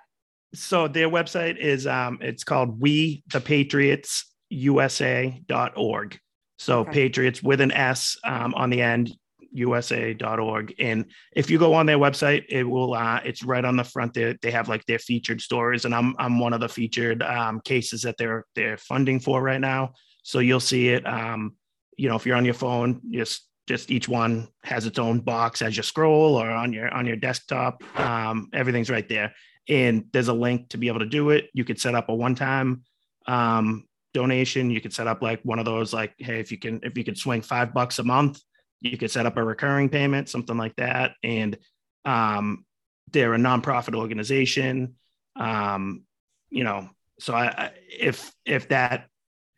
So 0.55 0.89
their 0.89 1.09
website 1.09 1.57
is 1.57 1.87
um, 1.87 2.19
it's 2.21 2.45
called 2.45 2.81
We 2.81 3.25
the 3.33 3.41
Patriots 3.41 4.34
USA.org. 4.55 6.19
So 6.59 6.81
Okay. 6.81 6.93
Patriots 6.93 7.43
with 7.43 7.61
an 7.61 7.73
S 7.73 8.17
um, 8.25 8.55
on 8.55 8.71
the 8.71 8.81
end, 8.81 9.13
USA.org. 9.53 10.75
And 10.79 11.07
if 11.35 11.51
you 11.51 11.59
go 11.59 11.75
on 11.75 11.87
their 11.87 11.99
website, 11.99 12.45
it 12.49 12.65
will 12.65 12.95
uh, 12.95 13.21
it's 13.25 13.43
right 13.43 13.65
on 13.65 13.77
the 13.77 13.85
front 13.85 14.15
there. 14.15 14.37
They 14.41 14.51
have 14.51 14.69
like 14.69 14.85
their 14.87 14.99
featured 14.99 15.41
stories, 15.41 15.85
and 15.85 15.95
I'm 15.95 16.15
I'm 16.19 16.39
one 16.39 16.53
of 16.53 16.61
the 16.61 16.69
featured 16.69 17.23
um, 17.23 17.61
cases 17.65 18.03
that 18.03 18.17
they're 18.19 18.45
they're 18.55 18.79
funding 18.79 19.21
for 19.21 19.43
right 19.43 19.61
now. 19.61 19.93
So 20.23 20.39
you'll 20.39 20.61
see 20.61 20.89
it. 20.89 21.07
Um, 21.07 21.57
you 21.97 22.09
know, 22.09 22.17
if 22.17 22.27
you're 22.27 22.37
on 22.37 22.45
your 22.45 22.55
phone, 22.55 23.01
just 23.11 23.49
just 23.67 23.91
each 23.91 24.09
one 24.09 24.49
has 24.63 24.87
its 24.87 24.99
own 24.99 25.21
box 25.21 25.63
as 25.63 25.77
you 25.77 25.83
scroll 25.83 26.37
or 26.37 26.51
on 26.51 26.73
your 26.73 26.93
on 26.93 27.07
your 27.07 27.17
desktop. 27.17 27.83
Um, 27.99 28.49
everything's 28.53 28.91
right 28.91 29.09
there 29.09 29.35
and 29.69 30.05
there's 30.13 30.29
a 30.29 30.35
link 30.35 30.69
to 30.71 30.79
be 30.79 30.89
able 30.89 31.01
to 31.01 31.07
do 31.07 31.31
it. 31.31 31.49
You 31.53 31.65
could 31.65 31.81
set 31.81 31.95
up 31.95 32.09
a 32.09 32.15
one-time 32.15 32.83
um, 33.27 33.85
donation. 34.15 34.71
You 34.71 34.81
could 34.81 34.95
set 34.95 35.07
up 35.07 35.21
like 35.21 35.41
one 35.43 35.59
of 35.59 35.67
those, 35.67 35.93
like, 35.93 36.15
hey, 36.19 36.41
if 36.41 36.51
you 36.51 36.59
can, 36.59 36.81
if 36.83 36.97
you 36.97 37.05
could 37.05 37.19
swing 37.19 37.43
five 37.43 37.75
bucks 37.75 37.99
a 37.99 38.05
month, 38.05 38.41
you 38.81 38.97
could 38.97 39.11
set 39.11 39.27
up 39.27 39.37
a 39.37 39.45
recurring 39.45 39.91
payment, 39.91 40.29
something 40.29 40.57
like 40.57 40.77
that. 40.77 41.13
And 41.23 41.59
um, 42.05 42.65
they're 43.13 43.35
a 43.35 43.39
nonprofit 43.39 43.95
organization. 43.95 44.95
Um, 45.37 46.05
you 46.51 46.65
know, 46.65 46.89
so 47.19 47.35
I, 47.35 47.47
I 47.47 47.71
if 47.89 48.33
if 48.45 48.69
that 48.69 49.09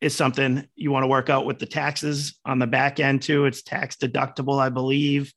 is 0.00 0.14
something 0.14 0.66
you 0.74 0.90
want 0.90 1.04
to 1.04 1.08
work 1.08 1.30
out 1.30 1.46
with 1.46 1.58
the 1.58 1.66
taxes 1.66 2.38
on 2.44 2.58
the 2.58 2.66
back 2.66 3.00
end 3.00 3.22
too, 3.22 3.46
it's 3.46 3.62
tax 3.62 3.96
deductible, 3.96 4.60
I 4.60 4.68
believe. 4.68 5.32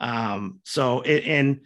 Um, 0.00 0.60
so 0.64 1.00
it 1.02 1.24
and 1.24 1.60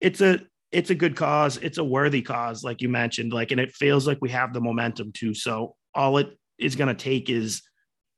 it's 0.00 0.20
a 0.20 0.40
it's 0.70 0.90
a 0.90 0.94
good 0.94 1.16
cause. 1.16 1.58
It's 1.58 1.78
a 1.78 1.84
worthy 1.84 2.22
cause, 2.22 2.64
like 2.64 2.80
you 2.80 2.88
mentioned. 2.88 3.32
Like, 3.32 3.50
and 3.50 3.60
it 3.60 3.72
feels 3.72 4.06
like 4.06 4.18
we 4.20 4.30
have 4.30 4.52
the 4.52 4.60
momentum 4.60 5.12
too. 5.12 5.34
So 5.34 5.76
all 5.94 6.16
it 6.18 6.36
is 6.58 6.76
going 6.76 6.94
to 6.94 7.02
take 7.02 7.30
is 7.30 7.62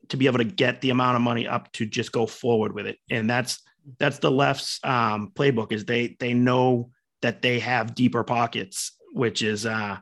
to 0.09 0.17
be 0.17 0.27
able 0.27 0.39
to 0.39 0.45
get 0.45 0.81
the 0.81 0.91
amount 0.91 1.17
of 1.17 1.23
money 1.23 1.47
up 1.47 1.73
to 1.73 1.87
just 1.87 2.13
go 2.13 2.27
forward 2.27 2.75
with 2.75 2.87
it. 2.87 2.99
And 3.11 3.29
that's 3.29 3.63
that's 3.99 4.19
the 4.19 4.31
left's 4.31 4.81
um, 4.85 5.33
playbook. 5.35 5.73
Is 5.73 5.85
they 5.85 6.17
they 6.19 6.35
know 6.35 6.91
that 7.23 7.43
they 7.43 7.59
have 7.61 7.95
deeper 7.95 8.25
pockets, 8.25 8.93
which 9.13 9.43
is 9.43 9.67
uh, 9.67 9.99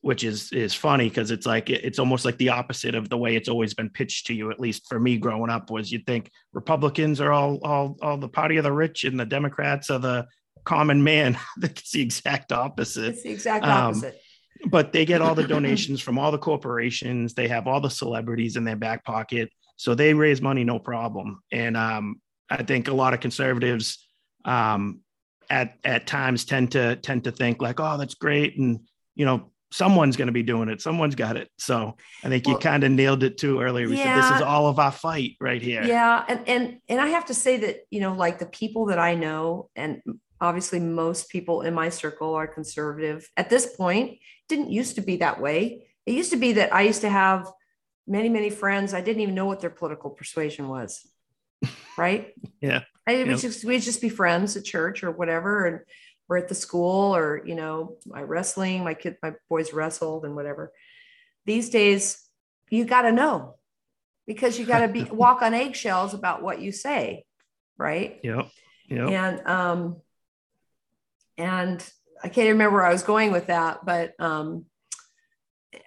which 0.00 0.24
is 0.24 0.52
is 0.52 0.74
funny 0.74 1.08
because 1.08 1.30
it's 1.30 1.46
like 1.46 1.70
it's 1.70 1.98
almost 1.98 2.24
like 2.24 2.36
the 2.38 2.48
opposite 2.50 2.94
of 2.94 3.08
the 3.08 3.16
way 3.16 3.36
it's 3.36 3.48
always 3.48 3.74
been 3.74 3.90
pitched 3.90 4.26
to 4.26 4.34
you. 4.34 4.50
At 4.50 4.60
least 4.60 4.88
for 4.88 4.98
me, 4.98 5.16
growing 5.16 5.50
up, 5.50 5.70
was 5.70 5.90
you'd 5.90 6.06
think 6.06 6.30
Republicans 6.52 7.20
are 7.20 7.32
all 7.32 7.58
all 7.64 7.96
all 8.02 8.16
the 8.18 8.28
party 8.28 8.56
of 8.56 8.64
the 8.64 8.72
rich 8.72 9.04
and 9.04 9.18
the 9.18 9.24
Democrats 9.24 9.90
are 9.90 10.00
the 10.00 10.26
common 10.64 11.02
man. 11.02 11.38
That's 11.56 11.90
the 11.92 12.02
exact 12.02 12.52
opposite. 12.52 13.14
It's 13.14 13.22
the 13.22 13.30
exact 13.30 13.64
Um, 13.64 13.70
opposite. 13.70 14.20
But 14.66 14.92
they 14.92 15.04
get 15.04 15.20
all 15.20 15.34
the 15.34 15.46
donations 15.46 16.00
from 16.00 16.18
all 16.18 16.30
the 16.30 16.38
corporations. 16.38 17.34
They 17.34 17.48
have 17.48 17.66
all 17.66 17.80
the 17.80 17.90
celebrities 17.90 18.56
in 18.56 18.64
their 18.64 18.76
back 18.76 19.04
pocket, 19.04 19.50
so 19.76 19.94
they 19.94 20.14
raise 20.14 20.40
money 20.40 20.64
no 20.64 20.78
problem. 20.78 21.42
And 21.50 21.76
um, 21.76 22.20
I 22.48 22.62
think 22.62 22.88
a 22.88 22.94
lot 22.94 23.14
of 23.14 23.20
conservatives 23.20 24.06
um, 24.44 25.00
at 25.50 25.76
at 25.84 26.06
times 26.06 26.44
tend 26.44 26.72
to 26.72 26.96
tend 26.96 27.24
to 27.24 27.32
think 27.32 27.60
like, 27.60 27.80
oh, 27.80 27.98
that's 27.98 28.14
great, 28.14 28.58
and 28.58 28.80
you 29.14 29.24
know. 29.24 29.48
Someone's 29.74 30.18
going 30.18 30.26
to 30.26 30.32
be 30.32 30.42
doing 30.42 30.68
it. 30.68 30.82
Someone's 30.82 31.14
got 31.14 31.38
it. 31.38 31.48
So 31.56 31.96
I 32.22 32.28
think 32.28 32.46
you 32.46 32.58
kind 32.58 32.84
of 32.84 32.90
nailed 32.90 33.22
it 33.22 33.38
too 33.38 33.58
earlier. 33.62 33.88
We 33.88 33.96
said 33.96 34.18
this 34.18 34.30
is 34.32 34.42
all 34.42 34.66
of 34.66 34.78
our 34.78 34.92
fight 34.92 35.36
right 35.40 35.62
here. 35.62 35.82
Yeah, 35.82 36.22
and 36.28 36.46
and 36.46 36.78
and 36.90 37.00
I 37.00 37.06
have 37.06 37.24
to 37.24 37.34
say 37.34 37.56
that 37.56 37.76
you 37.88 38.00
know, 38.00 38.12
like 38.12 38.38
the 38.38 38.44
people 38.44 38.84
that 38.88 38.98
I 38.98 39.14
know, 39.14 39.70
and 39.74 40.02
obviously 40.42 40.80
most 40.80 41.30
people 41.30 41.62
in 41.62 41.72
my 41.72 41.88
circle 41.88 42.34
are 42.34 42.48
conservative. 42.48 43.30
At 43.36 43.48
this 43.48 43.74
point, 43.76 44.18
didn't 44.54 44.70
used 44.70 44.96
to 44.96 45.00
be 45.00 45.16
that 45.16 45.40
way. 45.40 45.86
It 46.04 46.12
used 46.12 46.30
to 46.32 46.36
be 46.36 46.52
that 46.54 46.74
I 46.74 46.82
used 46.82 47.00
to 47.00 47.08
have 47.08 47.50
many 48.06 48.28
many 48.28 48.50
friends. 48.50 48.92
I 48.92 49.00
didn't 49.00 49.22
even 49.22 49.34
know 49.34 49.46
what 49.46 49.60
their 49.60 49.70
political 49.70 50.10
persuasion 50.10 50.68
was. 50.68 51.06
Right? 51.98 52.32
Yeah. 52.62 52.84
I, 53.06 53.12
it 53.12 53.28
was 53.28 53.42
just 53.42 53.66
we'd 53.66 53.82
just 53.82 54.00
be 54.00 54.08
friends 54.08 54.56
at 54.56 54.64
church 54.64 55.04
or 55.04 55.10
whatever, 55.10 55.66
and 55.66 55.80
we're 56.26 56.38
at 56.38 56.48
the 56.48 56.54
school 56.54 57.14
or 57.14 57.42
you 57.46 57.54
know, 57.54 57.98
my 58.06 58.22
wrestling. 58.22 58.82
My 58.82 58.94
kid, 58.94 59.18
my 59.22 59.34
boys 59.50 59.74
wrestled 59.74 60.24
and 60.24 60.34
whatever. 60.34 60.72
These 61.44 61.68
days, 61.68 62.26
you 62.70 62.86
got 62.86 63.02
to 63.02 63.12
know 63.12 63.56
because 64.26 64.58
you 64.58 64.64
got 64.64 64.80
to 64.80 64.88
be 64.88 65.04
walk 65.24 65.42
on 65.42 65.52
eggshells 65.52 66.14
about 66.14 66.42
what 66.42 66.62
you 66.62 66.72
say, 66.72 67.26
right? 67.76 68.18
Yeah. 68.24 68.44
Yep. 68.88 69.08
And 69.10 69.46
um, 69.46 69.96
and 71.36 71.92
I 72.22 72.28
can't 72.28 72.48
remember 72.48 72.76
where 72.76 72.86
I 72.86 72.92
was 72.92 73.02
going 73.02 73.32
with 73.32 73.46
that, 73.48 73.84
but 73.84 74.12
um, 74.18 74.66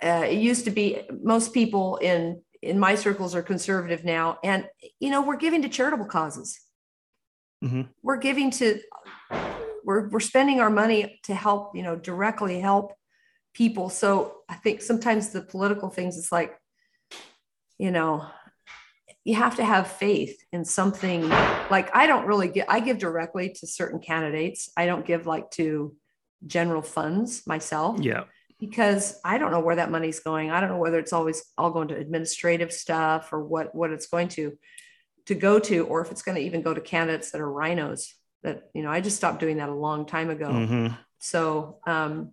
uh, 0.04 0.26
it 0.28 0.38
used 0.40 0.66
to 0.66 0.72
be 0.72 1.02
most 1.22 1.54
people 1.54 1.98
in 1.98 2.42
in 2.62 2.80
my 2.80 2.96
circles 2.96 3.36
are 3.36 3.44
conservative 3.44 4.04
now, 4.04 4.40
and 4.44 4.68
you 5.00 5.10
know 5.10 5.22
we're 5.22 5.38
giving 5.38 5.62
to 5.62 5.70
charitable 5.70 6.06
causes. 6.06 6.60
Mhm. 7.64 7.90
We're 8.02 8.18
giving 8.18 8.52
to 8.52 8.80
we're 9.84 10.10
we're 10.10 10.20
spending 10.20 10.60
our 10.60 10.70
money 10.70 11.20
to 11.24 11.36
help 11.36 11.76
you 11.76 11.84
know 11.84 11.96
directly 11.96 12.60
help 12.60 12.94
people. 13.54 13.90
So 13.90 14.38
I 14.50 14.56
think 14.56 14.82
sometimes 14.82 15.30
the 15.30 15.42
political 15.42 15.90
things 15.90 16.18
it's 16.18 16.32
like 16.32 16.58
you 17.78 17.92
know 17.92 18.26
you 19.24 19.36
have 19.36 19.56
to 19.56 19.66
have 19.66 19.88
faith 19.88 20.38
in 20.52 20.64
something 20.64 21.28
like 21.70 21.94
i 21.96 22.08
don't 22.08 22.26
really 22.26 22.48
get 22.48 22.68
i 22.70 22.80
give 22.80 22.98
directly 22.98 23.50
to 23.50 23.68
certain 23.68 24.00
candidates 24.00 24.70
i 24.78 24.86
don't 24.86 25.06
give 25.06 25.26
like 25.26 25.50
to 25.52 25.96
general 26.46 26.82
funds 26.82 27.46
myself 27.48 28.00
Yeah. 28.00 28.24
because 28.60 29.20
i 29.26 29.38
don't 29.38 29.52
know 29.52 29.60
where 29.62 29.78
that 29.78 29.92
money's 29.92 30.20
going 30.20 30.52
i 30.52 30.60
don't 30.60 30.70
know 30.70 30.78
whether 30.78 31.00
it's 31.00 31.14
always 31.14 31.44
all 31.58 31.72
going 31.72 31.88
to 31.90 31.96
administrative 31.98 32.72
stuff 32.72 33.34
or 33.34 33.44
what 33.44 33.74
what 33.74 33.92
it's 33.92 34.08
going 34.08 34.28
to 34.30 34.58
to 35.26 35.36
go 35.36 35.60
to 35.60 35.86
or 35.88 36.02
if 36.02 36.12
it's 36.12 36.22
going 36.22 36.36
to 36.36 36.42
even 36.44 36.62
go 36.62 36.74
to 36.74 36.82
candidates 36.82 37.32
that 37.32 37.42
are 37.42 37.48
RINOs 37.52 38.10
that 38.44 38.70
you 38.74 38.84
know 38.84 38.92
i 38.92 39.02
just 39.02 39.18
stopped 39.18 39.40
doing 39.40 39.58
that 39.58 39.70
a 39.70 39.74
long 39.74 40.06
time 40.06 40.30
ago 40.30 40.48
Mhm. 40.50 40.98
so 41.20 41.80
um 41.88 42.32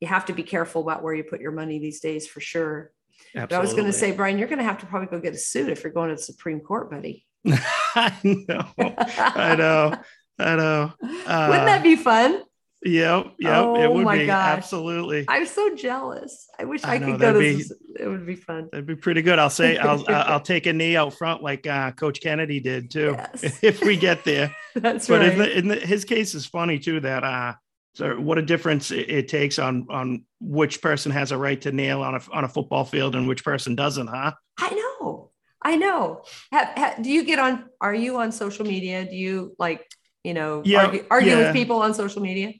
you 0.00 0.08
have 0.08 0.26
to 0.26 0.32
be 0.32 0.42
careful 0.42 0.80
about 0.82 1.02
where 1.02 1.14
you 1.14 1.24
put 1.24 1.40
your 1.40 1.52
money 1.52 1.78
these 1.78 2.00
days 2.00 2.26
for 2.26 2.40
sure 2.40 2.92
but 3.34 3.52
I 3.52 3.58
was 3.58 3.72
going 3.74 3.86
to 3.86 3.92
say, 3.92 4.12
Brian, 4.12 4.38
you're 4.38 4.46
going 4.48 4.60
to 4.60 4.64
have 4.64 4.78
to 4.78 4.86
probably 4.86 5.08
go 5.08 5.20
get 5.20 5.34
a 5.34 5.38
suit 5.38 5.68
if 5.68 5.82
you're 5.82 5.92
going 5.92 6.08
to 6.10 6.14
the 6.14 6.22
Supreme 6.22 6.60
Court, 6.60 6.88
buddy. 6.90 7.26
I 7.46 8.16
know. 8.22 8.64
I 8.78 9.56
know. 9.56 9.96
I 10.38 10.56
know. 10.56 10.92
Uh, 11.26 11.46
Wouldn't 11.50 11.66
that 11.66 11.82
be 11.82 11.96
fun? 11.96 12.42
Yep. 12.84 13.34
Yep. 13.40 13.52
Oh 13.64 13.82
it 13.82 13.92
would 13.92 14.04
my 14.04 14.18
be. 14.18 14.26
gosh. 14.26 14.56
Absolutely. 14.58 15.24
I'm 15.28 15.46
so 15.46 15.74
jealous. 15.74 16.46
I 16.60 16.64
wish 16.64 16.84
I 16.84 16.94
I, 16.94 16.98
know, 16.98 17.06
could 17.12 17.20
go 17.20 17.32
to 17.32 17.38
be-. 17.40 17.64
It 17.98 18.06
would 18.06 18.24
be 18.26 18.36
fun. 18.36 18.68
That'd 18.70 18.86
be 18.86 18.94
pretty 18.94 19.22
good. 19.22 19.38
I'll 19.40 19.50
say 19.50 19.78
I'll 19.78 20.04
I'll 20.08 20.40
take 20.54 20.66
a 20.66 20.72
knee 20.72 20.96
out 20.96 21.14
front 21.14 21.42
like 21.42 21.66
uh, 21.66 21.90
Coach 21.92 22.20
Kennedy 22.20 22.60
did 22.60 22.90
too, 22.90 23.16
Yes. 23.18 23.58
if 23.62 23.82
we 23.82 23.96
get 23.96 24.24
there. 24.24 24.54
That's 24.76 25.08
but 25.08 25.20
right. 25.20 25.32
in, 25.32 25.38
the, 25.38 25.58
in 25.58 25.68
the, 25.68 25.76
his 25.76 26.04
case 26.04 26.34
is 26.36 26.46
funny 26.46 26.78
too 26.78 27.00
that 27.00 27.24
uh 27.24 27.54
so 27.94 28.14
what 28.20 28.38
a 28.38 28.42
difference 28.42 28.92
it, 28.92 29.10
it 29.10 29.28
takes 29.28 29.58
on 29.58 29.86
on 29.90 30.24
which 30.40 30.80
person 30.80 31.10
has 31.10 31.32
a 31.32 31.36
right 31.36 31.60
to 31.62 31.72
nail 31.72 32.02
on 32.02 32.14
a 32.14 32.20
on 32.32 32.44
a 32.44 32.48
football 32.48 32.84
field 32.84 33.16
and 33.16 33.26
which 33.26 33.42
person 33.44 33.74
doesn't 33.74 34.06
huh 34.06 34.32
I 34.60 34.70
know. 34.70 35.30
I 35.60 35.74
know. 35.76 36.22
Ha, 36.52 36.72
ha, 36.76 36.94
do 37.02 37.10
you 37.10 37.24
get 37.24 37.40
on? 37.40 37.64
Are 37.80 37.94
you 37.94 38.18
on 38.18 38.30
social 38.30 38.64
media? 38.64 39.04
Do 39.04 39.16
you 39.16 39.56
like, 39.58 39.84
you 40.22 40.32
know, 40.32 40.62
Yeah, 40.64 40.84
argue, 40.86 41.04
argue 41.10 41.30
yeah. 41.32 41.38
with 41.38 41.52
people 41.54 41.82
on 41.82 41.92
social 41.94 42.22
media? 42.22 42.52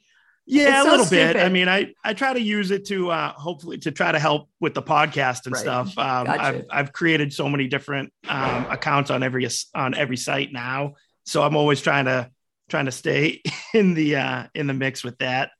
Yeah 0.51 0.83
a 0.83 0.85
little 0.85 1.07
bit 1.07 1.37
i 1.37 1.49
mean 1.49 1.69
i 1.69 1.93
i 2.05 2.15
try 2.15 2.33
to 2.33 2.41
use 2.41 2.71
it 2.71 2.87
to 2.87 3.11
uh 3.11 3.33
hopefully 3.33 3.77
to 3.79 3.91
try 3.93 4.11
to 4.11 4.19
help 4.19 4.49
with 4.61 4.73
the 4.75 4.83
podcast 4.83 5.45
and 5.47 5.53
Right. 5.55 5.61
stuff 5.61 5.89
um 5.99 6.25
Gotcha. 6.27 6.43
i've 6.43 6.65
i've 6.71 6.93
created 6.93 7.33
so 7.33 7.49
many 7.49 7.69
different 7.69 8.13
um 8.29 8.67
accounts 8.71 9.11
on 9.11 9.23
every 9.23 9.47
on 9.75 9.95
every 9.95 10.17
site 10.17 10.53
now 10.53 10.95
so 11.27 11.43
i'm 11.43 11.55
always 11.55 11.81
trying 11.83 12.07
to 12.07 12.31
trying 12.69 12.87
to 12.87 12.93
stay 12.93 13.43
in 13.75 13.95
the 13.95 14.17
uh 14.17 14.45
in 14.55 14.67
the 14.67 14.75
mix 14.75 15.05
with 15.05 15.19
that 15.19 15.51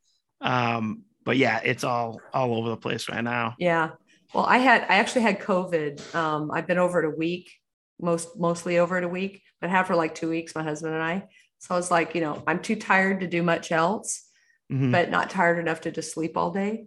um 0.41 1.03
but 1.25 1.37
yeah 1.37 1.61
it's 1.63 1.85
all 1.85 2.21
all 2.33 2.55
over 2.57 2.71
the 2.71 2.77
place 2.77 3.09
right 3.09 3.23
now 3.25 3.55
Yeah. 3.59 3.91
Well, 4.35 4.45
I 4.45 4.59
had 4.59 4.83
I 4.83 4.97
actually 4.97 5.23
had 5.23 5.41
COVID. 5.41 6.15
Um, 6.15 6.51
I've 6.51 6.67
been 6.67 6.77
over 6.77 7.03
it 7.03 7.07
a 7.07 7.17
week, 7.17 7.51
most 7.99 8.39
mostly 8.39 8.79
over 8.79 8.99
it 8.99 9.05
a 9.05 9.09
week, 9.09 9.41
but 9.59 9.71
had 9.71 9.85
for 9.87 9.97
like 9.97 10.15
two 10.15 10.29
weeks, 10.29 10.55
my 10.55 10.63
husband 10.63 10.93
and 10.93 11.03
I. 11.03 11.29
So 11.61 11.75
I 11.75 11.79
was 11.79 11.91
like, 11.91 12.15
you 12.15 12.21
know, 12.21 12.43
I'm 12.47 12.61
too 12.61 12.77
tired 12.77 13.21
to 13.21 13.27
do 13.27 13.43
much 13.43 13.73
else, 13.73 14.28
Mhm. 14.71 14.93
but 14.93 15.11
not 15.11 15.31
tired 15.31 15.59
enough 15.59 15.81
to 15.83 15.91
just 15.91 16.13
sleep 16.13 16.37
all 16.37 16.51
day. 16.51 16.87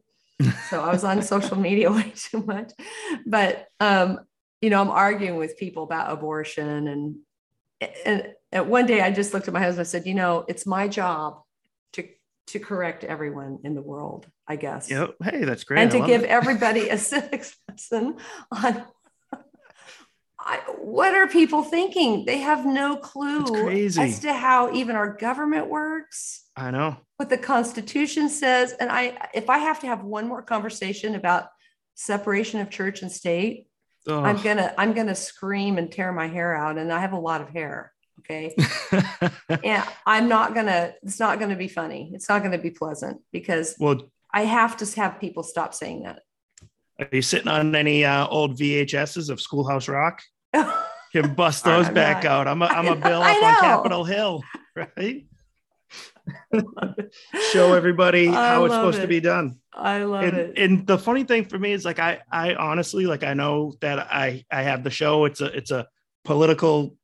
so 0.69 0.81
I 0.81 0.91
was 0.91 1.03
on 1.03 1.21
social 1.33 1.57
media 1.57 1.91
way 1.97 2.13
too 2.15 2.43
much. 2.43 2.71
But 3.25 3.67
um, 3.79 4.19
you 4.61 4.69
know, 4.69 4.79
I'm 4.81 4.89
arguing 4.91 5.37
with 5.37 5.57
people 5.57 5.83
about 5.83 6.11
abortion 6.11 6.87
and 6.87 7.15
and, 8.05 8.33
and 8.51 8.69
one 8.69 8.85
day 8.85 9.01
I 9.01 9.09
just 9.09 9.33
looked 9.33 9.47
at 9.47 9.53
my 9.55 9.59
husband 9.59 9.79
and 9.79 9.87
said, 9.87 10.05
you 10.05 10.13
know, 10.13 10.45
it's 10.47 10.67
my 10.67 10.87
job 10.87 11.41
to 11.93 12.07
to 12.47 12.59
correct 12.59 13.03
everyone 13.03 13.59
in 13.63 13.73
the 13.73 13.81
world, 13.81 14.27
I 14.47 14.55
guess. 14.57 14.89
Yep. 14.89 15.15
Hey, 15.23 15.43
that's 15.45 15.63
great. 15.63 15.79
And 15.81 15.91
I 15.91 15.99
to 15.99 16.05
give 16.05 16.23
it. 16.23 16.29
everybody 16.29 16.89
a 16.89 16.97
civics 17.11 17.57
lesson 17.67 18.17
on 18.51 18.83
I, 20.43 20.57
what 20.79 21.13
are 21.13 21.27
people 21.27 21.61
thinking? 21.63 22.25
They 22.25 22.39
have 22.39 22.65
no 22.65 22.95
clue 22.97 23.69
as 23.97 24.19
to 24.21 24.33
how 24.33 24.73
even 24.73 24.95
our 24.95 25.13
government 25.13 25.67
works 25.69 26.45
I 26.55 26.71
know. 26.71 26.97
what 27.17 27.29
the 27.29 27.37
constitution 27.37 28.27
says 28.27 28.73
and 28.73 28.91
i 28.91 29.17
if 29.33 29.49
i 29.49 29.57
have 29.59 29.79
to 29.81 29.87
have 29.87 30.03
one 30.03 30.27
more 30.27 30.41
conversation 30.41 31.15
about 31.15 31.45
separation 31.95 32.59
of 32.59 32.69
church 32.69 33.01
and 33.03 33.11
state 33.11 33.67
Oh. 34.07 34.21
i'm 34.23 34.41
gonna 34.41 34.73
i'm 34.79 34.93
gonna 34.93 35.13
scream 35.15 35.77
and 35.77 35.91
tear 35.91 36.11
my 36.11 36.27
hair 36.27 36.55
out 36.55 36.77
and 36.79 36.91
i 36.91 36.99
have 36.99 37.13
a 37.13 37.19
lot 37.19 37.39
of 37.41 37.49
hair 37.49 37.93
okay 38.19 38.55
and 39.63 39.83
i'm 40.07 40.27
not 40.27 40.55
gonna 40.55 40.93
it's 41.03 41.19
not 41.19 41.39
gonna 41.39 41.55
be 41.55 41.67
funny 41.67 42.11
it's 42.15 42.27
not 42.27 42.41
gonna 42.41 42.57
be 42.57 42.71
pleasant 42.71 43.21
because 43.31 43.75
well, 43.79 44.01
i 44.33 44.41
have 44.41 44.75
to 44.77 44.85
have 44.99 45.19
people 45.19 45.43
stop 45.43 45.73
saying 45.75 46.01
that 46.03 46.19
are 47.01 47.09
you 47.11 47.21
sitting 47.21 47.47
on 47.47 47.75
any 47.75 48.05
uh, 48.05 48.27
old 48.27 48.57
VHSs 48.57 49.29
of 49.29 49.41
Schoolhouse 49.41 49.87
Rock? 49.87 50.21
Can 51.11 51.33
bust 51.33 51.67
I'm 51.67 51.83
those 51.83 51.93
back 51.93 52.23
not. 52.23 52.31
out. 52.31 52.47
I'm 52.47 52.61
a, 52.61 52.65
I'm 52.65 52.87
a 52.87 52.95
bill 52.95 53.21
up 53.21 53.43
on 53.43 53.55
Capitol 53.61 54.03
Hill, 54.05 54.43
right? 54.75 55.25
Show 57.51 57.73
everybody 57.73 58.29
I 58.29 58.49
how 58.49 58.65
it's 58.65 58.73
supposed 58.73 59.01
to 59.01 59.07
be 59.07 59.19
done. 59.19 59.57
i 59.73 60.03
love 60.03 60.23
and, 60.23 60.37
it 60.37 60.57
and 60.57 60.87
the 60.87 60.97
funny 60.97 61.23
thing 61.23 61.45
for 61.45 61.57
me 61.59 61.73
is 61.73 61.83
like 61.83 61.99
I 61.99 62.19
I 62.31 62.55
honestly 62.55 63.05
like 63.05 63.23
I 63.23 63.33
know 63.33 63.73
that 63.81 63.99
I 63.99 64.45
I 64.51 64.61
have 64.61 64.83
the 64.83 64.89
show. 64.89 65.25
It's 65.25 65.41
a 65.41 65.45
it's 65.47 65.71
a 65.71 65.87
political 66.23 66.95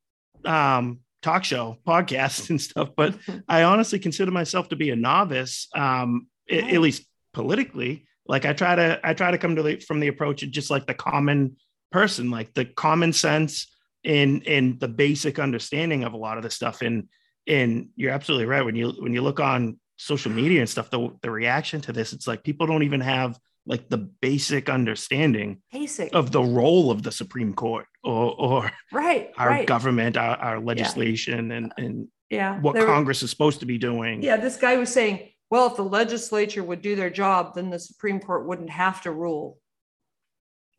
um 0.44 1.00
talk 1.20 1.44
show 1.44 1.76
podcast 1.86 2.48
and 2.50 2.60
stuff, 2.60 2.90
but 2.96 3.14
I 3.48 3.64
honestly 3.64 3.98
consider 3.98 4.30
myself 4.30 4.68
to 4.70 4.76
be 4.76 4.90
a 4.90 4.96
novice, 4.96 5.68
um, 5.74 6.28
a- 6.50 6.62
Right. 6.62 6.74
at 6.74 6.80
least 6.80 7.04
politically. 7.34 8.06
Like 8.28 8.44
I 8.44 8.52
try 8.52 8.74
to 8.74 9.00
I 9.02 9.14
try 9.14 9.30
to 9.30 9.38
come 9.38 9.56
to 9.56 9.62
the 9.62 9.80
from 9.80 10.00
the 10.00 10.08
approach 10.08 10.42
of 10.42 10.50
just 10.50 10.70
like 10.70 10.86
the 10.86 10.94
common 10.94 11.56
person, 11.90 12.30
like 12.30 12.54
the 12.54 12.66
common 12.66 13.12
sense 13.12 13.66
in 14.04 14.42
in 14.42 14.78
the 14.78 14.88
basic 14.88 15.38
understanding 15.38 16.04
of 16.04 16.12
a 16.12 16.18
lot 16.18 16.36
of 16.36 16.42
this 16.42 16.54
stuff. 16.54 16.82
And 16.82 17.08
and 17.46 17.88
you're 17.96 18.12
absolutely 18.12 18.46
right. 18.46 18.64
When 18.64 18.76
you 18.76 18.90
when 18.98 19.14
you 19.14 19.22
look 19.22 19.40
on 19.40 19.80
social 19.96 20.30
media 20.30 20.60
and 20.60 20.68
stuff, 20.68 20.90
the 20.90 21.10
the 21.22 21.30
reaction 21.30 21.80
to 21.82 21.92
this, 21.92 22.12
it's 22.12 22.26
like 22.26 22.44
people 22.44 22.66
don't 22.66 22.82
even 22.82 23.00
have 23.00 23.38
like 23.66 23.88
the 23.88 23.98
basic 23.98 24.68
understanding 24.68 25.60
basic. 25.72 26.14
of 26.14 26.32
the 26.32 26.42
role 26.42 26.90
of 26.90 27.02
the 27.02 27.12
Supreme 27.12 27.54
Court 27.54 27.86
or 28.02 28.34
or 28.38 28.72
right 28.92 29.32
our 29.36 29.48
right. 29.48 29.66
government, 29.66 30.16
our, 30.16 30.36
our 30.36 30.60
legislation, 30.60 31.52
and 31.52 31.72
and 31.76 32.08
yeah. 32.30 32.58
what 32.60 32.76
Congress 32.76 33.22
is 33.22 33.30
supposed 33.30 33.60
to 33.60 33.66
be 33.66 33.78
doing. 33.78 34.22
Yeah, 34.22 34.36
this 34.36 34.56
guy 34.56 34.76
was 34.76 34.92
saying, 34.92 35.30
well, 35.50 35.66
if 35.68 35.76
the 35.76 35.82
legislature 35.84 36.62
would 36.62 36.82
do 36.82 36.94
their 36.96 37.10
job, 37.10 37.54
then 37.54 37.70
the 37.70 37.78
Supreme 37.78 38.20
Court 38.20 38.46
wouldn't 38.46 38.70
have 38.70 39.02
to 39.02 39.10
rule, 39.12 39.58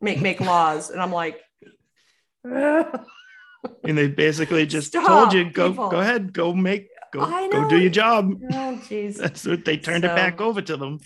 make 0.00 0.20
make 0.20 0.40
laws. 0.52 0.90
And 0.90 1.00
I'm 1.00 1.12
like, 1.12 1.40
And 2.44 3.96
they 3.98 4.08
basically 4.08 4.64
just 4.66 4.88
Stop, 4.88 5.06
told 5.06 5.32
you, 5.34 5.50
go 5.50 5.70
people. 5.70 5.90
go 5.90 6.00
ahead, 6.00 6.32
go 6.32 6.54
make 6.54 6.88
go 7.12 7.20
go 7.50 7.68
do 7.68 7.78
your 7.78 7.90
job. 7.90 8.32
oh, 8.52 8.80
jeez. 8.88 9.16
That's 9.18 9.44
what 9.46 9.64
they 9.64 9.76
turned 9.76 10.04
So- 10.04 10.12
it 10.12 10.16
back 10.16 10.40
over 10.40 10.62
to 10.62 10.76
them, 10.76 10.98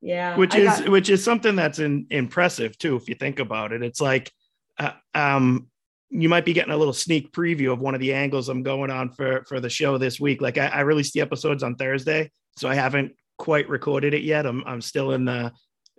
Yeah. 0.00 0.36
which 0.36 0.54
I 0.54 0.58
is 0.60 0.80
got- 0.80 0.88
which 0.88 1.10
is 1.10 1.22
something 1.22 1.56
that's 1.56 1.78
in, 1.78 2.06
impressive 2.10 2.78
too. 2.78 2.96
If 2.96 3.08
you 3.08 3.14
think 3.16 3.38
about 3.38 3.72
it, 3.72 3.82
it's 3.82 4.00
like, 4.00 4.32
uh, 4.78 4.92
um, 5.14 5.66
you 6.10 6.30
might 6.30 6.46
be 6.46 6.54
getting 6.54 6.72
a 6.72 6.76
little 6.76 6.94
sneak 6.94 7.32
preview 7.32 7.70
of 7.72 7.80
one 7.80 7.94
of 7.94 8.00
the 8.00 8.14
angles 8.14 8.48
I'm 8.48 8.62
going 8.62 8.90
on 8.90 9.10
for 9.10 9.44
for 9.46 9.60
the 9.60 9.68
show 9.68 9.98
this 9.98 10.18
week. 10.18 10.40
Like 10.40 10.56
I, 10.56 10.68
I 10.68 10.80
released 10.80 11.12
the 11.12 11.20
episodes 11.20 11.62
on 11.62 11.74
Thursday, 11.74 12.30
so 12.58 12.68
I 12.68 12.74
haven't 12.74 13.12
quite 13.36 13.68
recorded 13.68 14.14
it 14.14 14.22
yet. 14.22 14.46
I'm 14.46 14.62
I'm 14.66 14.80
still 14.80 15.12
in 15.12 15.24
the 15.24 15.52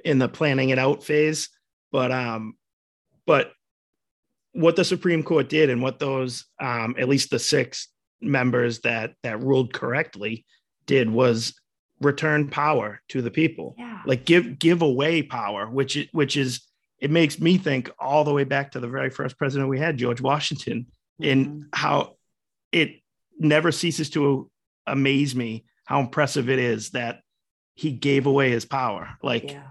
in 0.03 0.19
the 0.19 0.29
planning 0.29 0.69
it 0.69 0.79
out 0.79 1.03
phase, 1.03 1.49
but 1.91 2.11
um, 2.11 2.55
but 3.25 3.51
what 4.53 4.75
the 4.75 4.85
Supreme 4.85 5.23
Court 5.23 5.49
did 5.49 5.69
and 5.69 5.81
what 5.81 5.99
those 5.99 6.45
um, 6.59 6.95
at 6.97 7.09
least 7.09 7.29
the 7.29 7.39
six 7.39 7.87
members 8.21 8.79
that 8.81 9.13
that 9.23 9.41
ruled 9.41 9.73
correctly 9.73 10.45
did 10.85 11.09
was 11.09 11.53
return 12.01 12.49
power 12.49 13.01
to 13.09 13.21
the 13.21 13.31
people 13.31 13.75
yeah. 13.77 14.01
like 14.05 14.25
give 14.25 14.57
give 14.57 14.81
away 14.81 15.21
power 15.21 15.69
which 15.69 16.07
which 16.13 16.37
is 16.37 16.61
it 16.99 17.11
makes 17.11 17.39
me 17.39 17.57
think 17.57 17.89
all 17.99 18.23
the 18.23 18.33
way 18.33 18.45
back 18.45 18.71
to 18.71 18.79
the 18.79 18.87
very 18.87 19.09
first 19.09 19.37
president 19.37 19.69
we 19.69 19.77
had 19.79 19.97
george 19.97 20.21
washington 20.21 20.87
Mhm. 21.19 21.31
and 21.31 21.65
how 21.73 22.15
it 22.71 23.01
never 23.37 23.71
ceases 23.71 24.09
to 24.11 24.49
amaze 24.85 25.35
me 25.35 25.65
how 25.89 25.99
impressive 25.99 26.51
it 26.51 26.59
is 26.59 26.91
that 26.91 27.21
he 27.73 27.91
gave 27.91 28.27
away 28.27 28.51
his 28.51 28.63
power 28.63 29.17
like 29.23 29.51
yeah. 29.51 29.63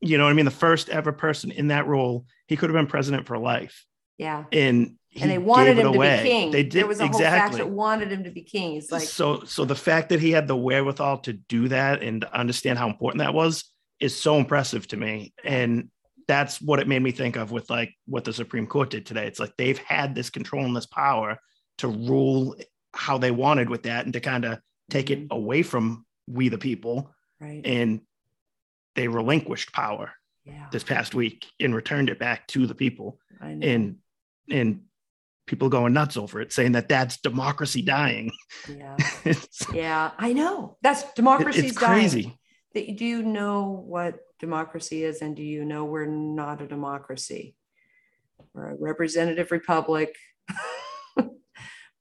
you 0.00 0.16
know 0.16 0.22
what 0.22 0.30
i 0.30 0.32
mean 0.32 0.44
the 0.44 0.50
first 0.52 0.88
ever 0.88 1.10
person 1.10 1.50
in 1.50 1.66
that 1.68 1.84
role 1.88 2.26
he 2.46 2.56
could 2.56 2.70
have 2.70 2.76
been 2.76 2.86
president 2.86 3.26
for 3.26 3.36
life 3.38 3.84
Yeah. 4.16 4.44
and 4.52 4.96
he 5.08 5.22
And 5.22 5.30
they 5.30 5.38
wanted 5.38 5.76
him 5.78 5.88
it 5.88 5.92
to 5.92 5.98
be 5.98 6.28
king. 6.28 6.50
they 6.52 6.62
did 6.62 6.72
there 6.72 6.86
was 6.86 7.00
a 7.00 7.08
whole 7.08 7.16
exactly 7.16 7.40
faction 7.40 7.58
that 7.58 7.74
wanted 7.74 8.12
him 8.12 8.22
to 8.24 8.30
be 8.30 8.42
king. 8.42 8.76
It's 8.76 8.92
like, 8.92 9.02
so 9.02 9.42
so 9.44 9.64
the 9.64 9.74
fact 9.74 10.10
that 10.10 10.20
he 10.20 10.30
had 10.30 10.46
the 10.46 10.56
wherewithal 10.56 11.18
to 11.18 11.32
do 11.32 11.68
that 11.68 12.02
and 12.02 12.22
understand 12.24 12.78
how 12.78 12.88
important 12.88 13.18
that 13.18 13.34
was 13.34 13.64
is 13.98 14.16
so 14.16 14.36
impressive 14.36 14.86
to 14.88 14.96
me 14.96 15.32
and 15.44 15.88
that's 16.28 16.60
what 16.60 16.78
it 16.80 16.86
made 16.88 17.02
me 17.02 17.10
think 17.10 17.36
of 17.36 17.50
with 17.50 17.68
like 17.68 17.90
what 18.06 18.24
the 18.24 18.32
supreme 18.32 18.66
court 18.66 18.90
did 18.90 19.04
today 19.06 19.26
it's 19.26 19.38
like 19.40 19.54
they've 19.56 19.78
had 19.78 20.14
this 20.14 20.30
control 20.30 20.64
and 20.64 20.76
this 20.76 20.86
power 20.86 21.38
to 21.78 21.88
rule 21.88 22.56
how 22.92 23.18
they 23.18 23.30
wanted 23.30 23.68
with 23.70 23.82
that 23.84 24.04
and 24.04 24.12
to 24.14 24.20
kind 24.20 24.44
of 24.44 24.58
take 24.90 25.10
it 25.10 25.20
mm-hmm. 25.20 25.34
away 25.36 25.62
from 25.62 26.04
we 26.26 26.48
the 26.48 26.58
people 26.58 27.10
right. 27.40 27.62
and 27.64 28.00
they 28.94 29.08
relinquished 29.08 29.72
power 29.72 30.12
yeah. 30.44 30.66
this 30.70 30.84
past 30.84 31.14
week 31.14 31.46
and 31.60 31.74
returned 31.74 32.08
it 32.08 32.18
back 32.18 32.46
to 32.48 32.66
the 32.66 32.74
people 32.74 33.18
and 33.40 33.96
and 34.50 34.80
people 35.46 35.68
going 35.68 35.92
nuts 35.92 36.16
over 36.16 36.40
it 36.40 36.52
saying 36.52 36.72
that 36.72 36.88
that's 36.88 37.18
democracy 37.18 37.82
dying 37.82 38.32
yeah. 38.68 38.96
Yeah. 39.72 40.10
I 40.18 40.32
know. 40.32 40.76
That's 40.82 41.12
democracy 41.14 41.66
it's 41.66 41.76
crazy 41.76 42.22
dying. 42.22 42.38
that 42.74 42.96
do 42.96 43.04
you 43.04 43.22
know 43.22 43.84
what 43.86 44.18
democracy 44.38 45.04
is 45.04 45.22
and 45.22 45.36
do 45.36 45.42
you 45.42 45.64
know 45.64 45.84
we're 45.84 46.06
not 46.06 46.60
a 46.60 46.66
democracy 46.66 47.56
we're 48.52 48.70
a 48.70 48.76
representative 48.76 49.50
republic 49.50 50.14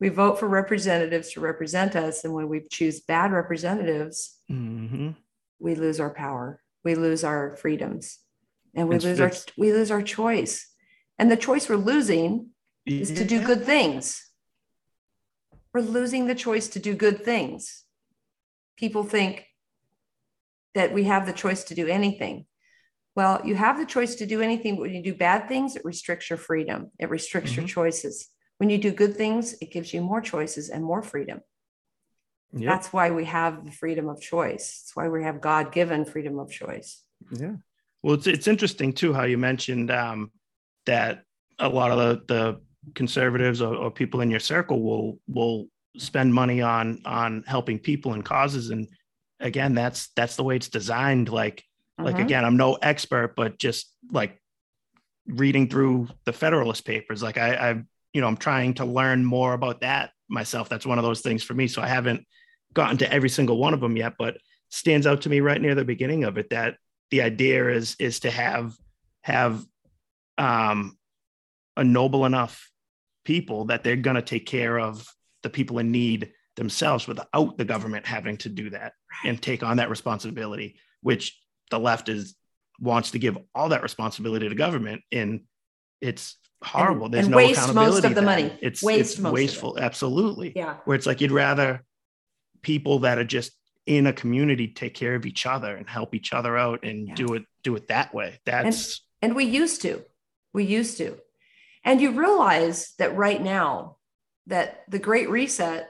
we 0.03 0.09
vote 0.09 0.37
for 0.37 0.49
representatives 0.49 1.31
to 1.31 1.39
represent 1.39 1.95
us 1.95 2.25
and 2.25 2.33
when 2.33 2.49
we 2.49 2.59
choose 2.69 2.99
bad 2.99 3.31
representatives 3.31 4.37
hmm 4.49 5.11
we 5.59 5.75
lose 5.75 5.97
our 6.01 6.13
power. 6.13 6.61
We 6.83 6.95
lose 6.95 7.23
our 7.23 7.55
freedoms. 7.55 8.19
And 8.75 8.89
we 8.89 8.95
It's- 8.97 9.05
lose 9.09 9.21
our 9.25 9.31
we 9.57 9.71
lose 9.71 9.91
our 9.91 10.01
choice. 10.03 10.53
And 11.17 11.31
the 11.31 11.37
choice 11.47 11.69
we're 11.69 11.77
losing 11.93 12.49
is 12.85 13.09
to 13.19 13.23
do 13.23 13.37
good 13.49 13.63
things. 13.63 14.03
We're 15.73 15.79
losing 15.99 16.27
the 16.27 16.35
choice 16.35 16.67
to 16.73 16.79
do 16.79 16.93
good 17.05 17.23
things. 17.23 17.85
People 18.75 19.03
think 19.05 19.45
that 20.75 20.91
we 20.93 21.03
have 21.05 21.25
the 21.25 21.37
choice 21.43 21.63
to 21.69 21.75
do 21.81 21.87
anything. 21.87 22.45
Well 23.15 23.35
you 23.47 23.55
have 23.55 23.77
the 23.77 23.85
choice 23.95 24.15
to 24.15 24.25
do 24.25 24.41
anything 24.41 24.75
but 24.75 24.81
when 24.81 24.93
you 24.97 25.03
do 25.11 25.15
bad 25.15 25.47
things 25.47 25.77
it 25.77 25.85
restricts 25.85 26.29
your 26.29 26.41
freedom. 26.49 26.91
It 26.99 27.09
restricts 27.09 27.55
your 27.55 27.65
Mhm. 27.65 27.69
choices 27.77 28.15
when 28.63 28.69
you 28.69 28.77
do 28.77 28.93
good 28.93 29.17
things 29.17 29.55
it 29.59 29.71
gives 29.71 29.93
you 29.93 30.01
more 30.01 30.21
choices 30.21 30.69
and 30.69 30.81
more 30.85 31.01
freedom 31.01 31.41
Yep. 32.55 32.69
that's 32.71 32.93
why 32.93 33.11
we 33.11 33.25
have 33.25 33.65
the 33.65 33.71
freedom 33.71 34.07
of 34.07 34.21
choice 34.21 34.79
it's 34.83 34.95
why 34.95 35.09
we 35.09 35.21
have 35.23 35.41
god-given 35.41 36.05
freedom 36.05 36.39
of 36.39 36.49
choice 36.49 37.03
Yeah. 37.29 37.55
Well, 38.01 38.15
it's 38.15 38.27
it's 38.27 38.47
interesting 38.47 38.93
too 38.93 39.11
how 39.13 39.23
you 39.23 39.37
mentioned 39.37 39.91
um, 39.91 40.31
that 40.85 41.23
a 41.59 41.67
lot 41.67 41.91
of 41.91 41.97
the, 41.97 42.33
the 42.33 42.61
conservatives 42.95 43.61
or, 43.61 43.75
or 43.75 43.91
people 43.91 44.21
in 44.21 44.29
your 44.31 44.39
circle 44.41 44.81
will 44.81 45.19
will 45.27 45.67
spend 45.97 46.33
money 46.33 46.61
on 46.61 47.01
on 47.05 47.43
helping 47.47 47.79
people 47.79 48.13
and 48.13 48.23
causes, 48.25 48.69
and 48.71 48.87
again, 49.39 49.73
that's 49.73 50.09
that's 50.17 50.35
the 50.35 50.43
way 50.43 50.55
it's 50.57 50.69
designed. 50.69 51.29
Like 51.29 51.63
like 51.97 52.17
Mhm. 52.17 52.25
again, 52.25 52.43
I'm 52.45 52.57
no 52.57 52.73
expert, 52.75 53.35
but 53.37 53.57
just 53.57 53.89
like 54.11 54.33
reading 55.25 55.69
through 55.69 56.09
the 56.25 56.33
Federalist 56.33 56.83
Papers, 56.85 57.23
like 57.23 57.37
I, 57.37 57.49
I 57.69 57.83
you 58.13 58.21
know 58.21 58.27
I'm 58.27 58.37
trying 58.37 58.75
to 58.75 58.85
learn 58.85 59.25
more 59.25 59.53
about 59.53 59.81
that 59.81 60.11
myself. 60.29 60.69
That's 60.69 60.85
one 60.85 60.97
of 60.97 61.03
those 61.03 61.21
things 61.21 61.43
for 61.43 61.53
me. 61.53 61.67
So 61.67 61.81
I 61.81 61.87
haven't 61.87 62.25
gotten 62.73 62.97
to 62.97 63.11
every 63.11 63.29
single 63.29 63.57
one 63.57 63.73
of 63.73 63.81
them 63.81 63.97
yet, 63.97 64.13
but 64.17 64.37
stands 64.69 65.05
out 65.05 65.21
to 65.21 65.29
me 65.29 65.39
right 65.39 65.61
near 65.61 65.75
the 65.75 65.85
beginning 65.85 66.23
of 66.23 66.37
it 66.37 66.49
that 66.49 66.77
the 67.11 67.21
idea 67.21 67.69
is 67.69 67.95
is 67.99 68.21
to 68.21 68.31
have 68.31 68.73
have 69.21 69.63
um 70.37 70.97
a 71.77 71.83
noble 71.83 72.25
enough 72.25 72.71
people 73.25 73.65
that 73.65 73.83
they're 73.83 73.95
going 73.95 74.15
to 74.15 74.21
take 74.21 74.45
care 74.45 74.79
of 74.79 75.07
the 75.43 75.49
people 75.49 75.79
in 75.79 75.91
need 75.91 76.31
themselves 76.55 77.07
without 77.07 77.57
the 77.57 77.65
government 77.65 78.05
having 78.05 78.37
to 78.37 78.49
do 78.49 78.69
that 78.69 78.93
and 79.25 79.41
take 79.41 79.63
on 79.63 79.77
that 79.77 79.89
responsibility, 79.89 80.75
which 81.01 81.39
the 81.71 81.79
left 81.79 82.09
is 82.09 82.35
wants 82.79 83.11
to 83.11 83.19
give 83.19 83.37
all 83.55 83.69
that 83.69 83.83
responsibility 83.83 84.49
to 84.49 84.55
government. 84.55 85.01
And 85.11 85.41
it's 86.01 86.37
horrible. 86.63 87.05
And- 87.05 87.13
There's 87.13 87.25
and 87.25 87.31
no 87.31 87.37
waste 87.37 87.59
accountability. 87.59 87.91
most 87.91 88.03
of 88.05 88.09
the 88.09 88.15
then. 88.15 88.25
money. 88.25 88.57
It's, 88.61 88.83
Waste 88.83 88.99
it's 89.13 89.19
most 89.19 89.29
of 89.29 89.33
it. 89.33 89.33
wasteful. 89.33 89.79
Absolutely. 89.79 90.53
Yeah. 90.55 90.77
Where 90.85 90.95
it's 90.95 91.05
like 91.05 91.21
you'd 91.21 91.31
rather 91.31 91.83
people 92.61 92.99
that 92.99 93.17
are 93.17 93.23
just 93.23 93.51
in 93.85 94.07
a 94.07 94.13
community 94.13 94.67
take 94.69 94.93
care 94.93 95.15
of 95.15 95.25
each 95.25 95.45
other 95.45 95.75
and 95.75 95.89
help 95.89 96.15
each 96.15 96.31
other 96.33 96.57
out 96.57 96.83
and 96.83 97.09
Yeah. 97.09 97.15
do 97.15 97.33
it 97.33 97.43
do 97.63 97.75
it 97.75 97.87
that 97.89 98.13
way. 98.13 98.39
That's 98.45 99.01
And 99.21 99.35
we 99.35 99.45
used 99.45 99.81
to. 99.83 100.03
We 100.53 100.63
used 100.65 100.97
to. 100.97 101.17
And 101.85 101.99
you 102.01 102.11
realize 102.11 102.93
that 102.97 103.15
right 103.15 103.41
now, 103.41 103.97
that 104.47 104.83
the 104.89 104.99
great 104.99 105.29
reset 105.29 105.89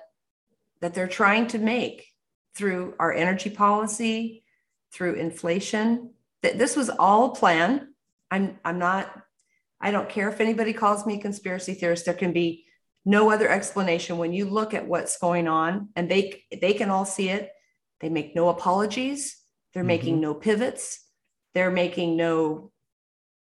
that 0.81 0.93
they're 0.93 1.07
trying 1.07 1.47
to 1.47 1.57
make 1.59 2.07
through 2.55 2.93
our 2.99 3.11
energy 3.13 3.49
policy, 3.49 4.43
through 4.91 5.13
inflation, 5.15 6.13
that 6.43 6.57
this 6.57 6.75
was 6.75 6.89
all 6.89 7.31
a 7.31 7.35
plan. 7.35 7.93
I'm 8.31 8.59
I'm 8.65 8.79
not, 8.79 9.11
I 9.83 9.91
don't 9.91 10.07
care 10.07 10.29
if 10.29 10.39
anybody 10.39 10.71
calls 10.71 11.05
me 11.05 11.17
a 11.19 11.21
conspiracy 11.21 11.73
theorist. 11.73 12.05
There 12.05 12.13
can 12.13 12.31
be 12.31 12.65
no 13.03 13.29
other 13.29 13.49
explanation 13.49 14.17
when 14.17 14.31
you 14.31 14.45
look 14.45 14.73
at 14.73 14.87
what's 14.87 15.17
going 15.17 15.49
on 15.49 15.89
and 15.97 16.09
they 16.09 16.41
they 16.61 16.73
can 16.73 16.89
all 16.89 17.03
see 17.03 17.27
it. 17.27 17.51
They 17.99 18.07
make 18.07 18.33
no 18.33 18.47
apologies. 18.47 19.37
They're 19.73 19.83
making 19.83 20.15
mm-hmm. 20.15 20.21
no 20.21 20.33
pivots. 20.35 21.05
They're 21.53 21.69
making 21.69 22.15
no 22.15 22.71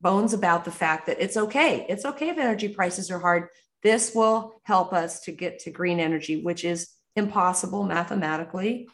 bones 0.01 0.33
about 0.33 0.64
the 0.64 0.73
fact 0.73 1.07
that 1.07 1.20
it's 1.20 1.37
okay. 1.37 1.87
It's 1.88 2.05
okay 2.05 2.31
if 2.31 2.38
energy 2.38 2.68
prices 2.68 3.12
are 3.12 3.20
hard. 3.20 3.49
This 3.85 4.12
will 4.12 4.61
help 4.64 4.92
us 4.92 5.20
to 5.20 5.33
get 5.33 5.61
to 5.61 5.70
green 5.70 6.01
energy, 6.01 6.42
which 6.42 6.64
is 6.64 6.88
impossible 7.14 7.85
mathematically. 7.85 8.88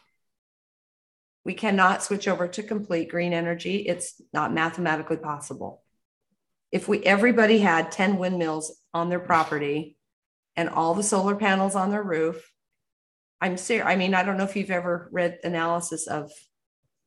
We 1.43 1.55
cannot 1.55 2.03
switch 2.03 2.27
over 2.27 2.47
to 2.49 2.61
complete 2.61 3.09
green 3.09 3.33
energy. 3.33 3.77
It's 3.77 4.21
not 4.31 4.53
mathematically 4.53 5.17
possible. 5.17 5.81
If 6.71 6.87
we 6.87 7.03
everybody 7.03 7.59
had 7.59 7.91
10 7.91 8.17
windmills 8.17 8.79
on 8.93 9.09
their 9.09 9.19
property 9.19 9.97
and 10.55 10.69
all 10.69 10.93
the 10.93 11.03
solar 11.03 11.35
panels 11.35 11.75
on 11.75 11.91
their 11.91 12.03
roof, 12.03 12.51
I'm 13.41 13.57
serious. 13.57 13.87
I 13.87 13.95
mean, 13.95 14.13
I 14.13 14.23
don't 14.23 14.37
know 14.37 14.43
if 14.43 14.55
you've 14.55 14.71
ever 14.71 15.09
read 15.11 15.39
analysis 15.43 16.07
of 16.07 16.31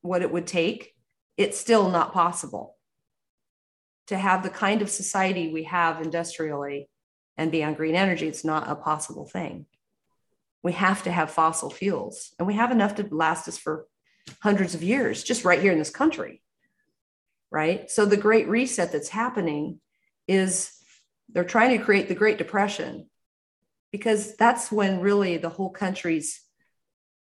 what 0.03 0.22
it 0.22 0.33
would 0.33 0.46
take. 0.46 0.94
It's 1.37 1.59
still 1.59 1.90
not 1.90 2.12
possible 2.12 2.77
to 4.09 4.18
have 4.18 4.42
the 4.42 4.50
kind 4.50 4.83
of 4.83 4.90
society 4.90 5.53
we 5.53 5.64
have 5.64 6.03
industrially 6.03 6.88
and 7.37 7.50
be 7.50 7.64
on 7.64 7.74
green 7.74 7.94
energy. 7.94 8.29
It's 8.29 8.44
not 8.44 8.68
a 8.68 8.74
possible 8.74 9.27
thing. 9.27 9.66
We 10.62 10.72
have 10.72 11.03
to 11.05 11.12
have 11.12 11.31
fossil 11.31 11.70
fuels, 11.70 12.33
and 12.38 12.46
we 12.46 12.55
have 12.55 12.70
enough 12.70 12.94
to 12.96 13.09
last 13.11 13.48
us 13.48 13.59
for 13.59 13.87
hundreds 14.40 14.74
of 14.74 14.83
years 14.83 15.22
just 15.22 15.44
right 15.44 15.61
here 15.61 15.72
in 15.72 15.79
this 15.79 15.90
country. 15.90 16.42
Right. 17.55 17.88
So, 17.88 18.05
the 18.05 18.17
great 18.17 18.49
reset 18.49 18.90
that's 18.90 19.11
happening 19.11 19.81
is 20.27 20.73
they're 21.29 21.45
trying 21.45 21.79
to 21.79 21.85
create 21.85 22.09
the 22.09 22.14
Great 22.17 22.37
Depression 22.37 23.09
because 23.93 24.35
that's 24.35 24.73
when 24.73 24.99
really 24.99 25.37
the 25.37 25.51
whole 25.51 25.71
country's 25.71 26.43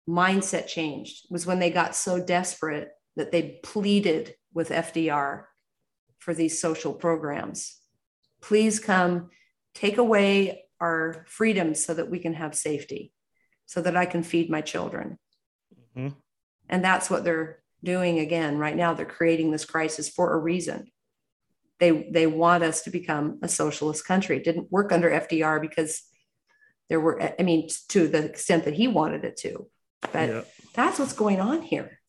mindset 0.08 0.68
changed 0.68 1.28
was 1.30 1.46
when 1.46 1.60
they 1.60 1.70
got 1.70 1.98
so 1.98 2.24
desperate 2.24 2.92
that 3.18 3.34
they 3.34 3.60
pleaded 3.62 4.34
with 4.54 4.70
FDR 4.70 5.44
for 6.20 6.34
these 6.34 6.62
social 6.62 6.94
programs. 6.94 7.78
Please 8.42 8.80
come 8.80 9.32
take 9.76 9.98
away 9.98 10.64
our 10.80 11.26
freedoms 11.28 11.84
so 11.84 11.94
that 11.94 12.10
we 12.10 12.20
can 12.20 12.36
have 12.36 12.56
safety, 12.56 13.12
so 13.66 13.82
that 13.82 13.98
I 13.98 14.06
can 14.06 14.24
feed 14.24 14.50
my 14.50 14.62
children. 14.62 15.20
Mhm. 15.94 16.16
And 16.70 16.82
that's 16.86 17.10
what 17.10 17.26
they're 17.26 17.61
doing 17.84 18.20
again 18.20 18.58
right 18.58 18.76
now. 18.76 18.94
They're 18.94 19.06
creating 19.06 19.52
this 19.52 19.66
crisis 19.66 20.10
for 20.10 20.34
a 20.34 20.38
reason. 20.38 20.92
They, 21.80 22.10
they 22.12 22.28
want 22.28 22.64
us 22.64 22.84
to 22.84 22.92
become 22.92 23.40
a 23.42 23.48
socialist 23.48 24.06
country. 24.06 24.38
It 24.38 24.44
didn't 24.44 24.72
work 24.72 24.92
under 24.92 25.10
FDR 25.10 25.60
because 25.60 26.04
there 26.90 27.00
were, 27.00 27.34
I 27.40 27.44
mean, 27.44 27.70
to 27.90 28.08
the 28.08 28.26
extent 28.26 28.66
that 28.66 28.76
he 28.76 28.88
wanted 28.88 29.24
it 29.26 29.38
to. 29.38 29.68
But 30.14 30.30
yeah. 30.30 30.42
that's 30.76 31.00
what's 31.00 31.14
going 31.14 31.40
on 31.40 31.62
here. 31.62 32.00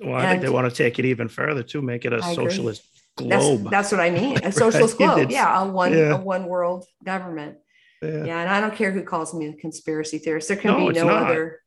Well, 0.00 0.14
I 0.16 0.30
think 0.30 0.42
they 0.42 0.48
want 0.48 0.68
to 0.68 0.74
take 0.74 0.98
it 0.98 1.04
even 1.04 1.28
further 1.28 1.62
to 1.62 1.82
make 1.82 2.04
it 2.04 2.12
a 2.12 2.20
I 2.22 2.34
socialist 2.34 2.82
That's, 3.16 3.44
globe. 3.44 3.70
that's 3.70 3.92
what 3.92 4.00
I 4.00 4.10
mean. 4.10 4.38
A 4.44 4.50
socialist 4.52 4.96
globe. 4.98 5.30
Yeah. 5.30 5.62
A 5.62 5.68
one, 5.68 5.92
yeah. 5.92 6.14
a 6.14 6.20
one 6.20 6.46
world 6.46 6.84
government. 7.04 7.58
yeah. 8.02 8.24
Yeah, 8.24 8.40
and 8.40 8.50
I 8.50 8.60
don't 8.60 8.74
care 8.74 8.90
who 8.92 9.02
calls 9.02 9.34
me 9.34 9.46
a 9.48 9.52
conspiracy 9.54 10.18
theorist. 10.18 10.48
There 10.48 10.56
can 10.56 10.72
No, 10.72 10.88
be 10.88 10.94
no 10.94 11.08
other. 11.08 11.60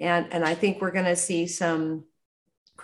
And 0.00 0.32
and 0.32 0.44
I 0.44 0.54
think 0.54 0.80
we're 0.80 0.90
going 0.90 1.04
to 1.06 1.16
see 1.16 1.46
some 1.46 2.04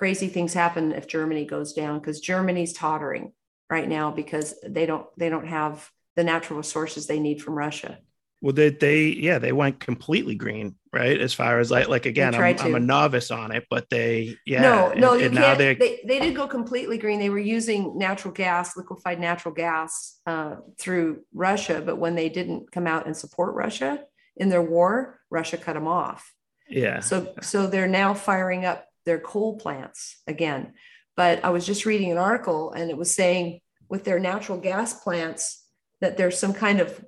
crazy 0.01 0.29
things 0.29 0.55
happen 0.55 0.93
if 0.93 1.07
Germany 1.07 1.45
goes 1.45 1.75
down 1.75 1.99
because 1.99 2.21
Germany's 2.21 2.73
tottering 2.73 3.35
right 3.69 3.87
now 3.87 4.11
because 4.11 4.55
they 4.67 4.87
don't 4.87 5.07
they 5.19 5.29
don't 5.29 5.47
have 5.47 5.91
the 6.17 6.25
natural 6.25 6.57
resources 6.57 7.07
they 7.07 7.21
need 7.21 7.43
from 7.43 7.53
Russia. 7.55 7.99
Well, 8.41 8.55
they, 8.55 8.71
they, 8.71 9.09
yeah, 9.09 9.39
they 9.39 9.53
went 9.53 9.79
completely 9.79 10.35
green, 10.35 10.75
right? 10.95 11.21
As 11.21 11.35
far 11.35 11.59
as 11.59 11.71
like, 11.71 11.89
like 11.89 12.07
again, 12.07 12.35
I'm, 12.35 12.59
I'm 12.59 12.75
a 12.75 12.81
novice 12.81 13.31
on 13.31 13.53
it, 13.53 13.67
but 13.69 13.91
they, 13.91 14.39
yeah, 14.47 14.63
no, 14.63 14.91
and- 14.91 15.01
no, 15.03 15.19
and 15.19 15.35
now 15.35 15.55
they're, 15.55 15.75
They, 15.75 16.01
they 16.07 16.19
did 16.19 16.35
go 16.35 16.49
completely 16.49 16.97
green. 16.97 17.19
They 17.19 17.29
were 17.29 17.39
using 17.39 17.99
natural 17.99 18.33
gas, 18.33 18.79
liquefied 18.79 19.21
natural 19.21 19.53
gas 19.53 20.19
uh, 20.27 20.57
through 20.79 21.21
Russia, 21.35 21.83
but 21.85 21.99
when 21.99 22.15
they 22.15 22.31
didn't 22.31 22.73
come 22.73 22.87
out 22.87 23.05
and 23.05 23.15
support 23.15 23.55
Russia 23.55 24.01
in 24.39 24.49
their 24.49 24.63
war, 24.63 25.21
Russia 25.29 25.59
cut 25.59 25.75
them 25.75 25.87
off. 25.87 26.33
yeah, 26.67 27.01
So, 27.01 27.35
so 27.43 27.67
they're 27.67 27.87
now 28.03 28.15
firing 28.15 28.65
up 28.65 28.87
their 29.05 29.19
coal 29.19 29.57
plants 29.57 30.17
again. 30.27 30.75
But 31.17 31.45
I 31.45 31.51
was 31.51 31.67
just 31.67 31.87
reading 31.87 32.11
an 32.11 32.19
article 32.19 32.73
and 32.73 32.91
it 32.91 32.97
was 32.97 33.15
saying 33.15 33.61
with 33.89 34.05
their 34.05 34.19
natural 34.19 34.59
gas 34.59 34.95
plants 34.95 35.65
that 36.01 36.17
there's 36.17 36.39
some 36.39 36.55
kind 36.55 36.81
of 36.81 37.05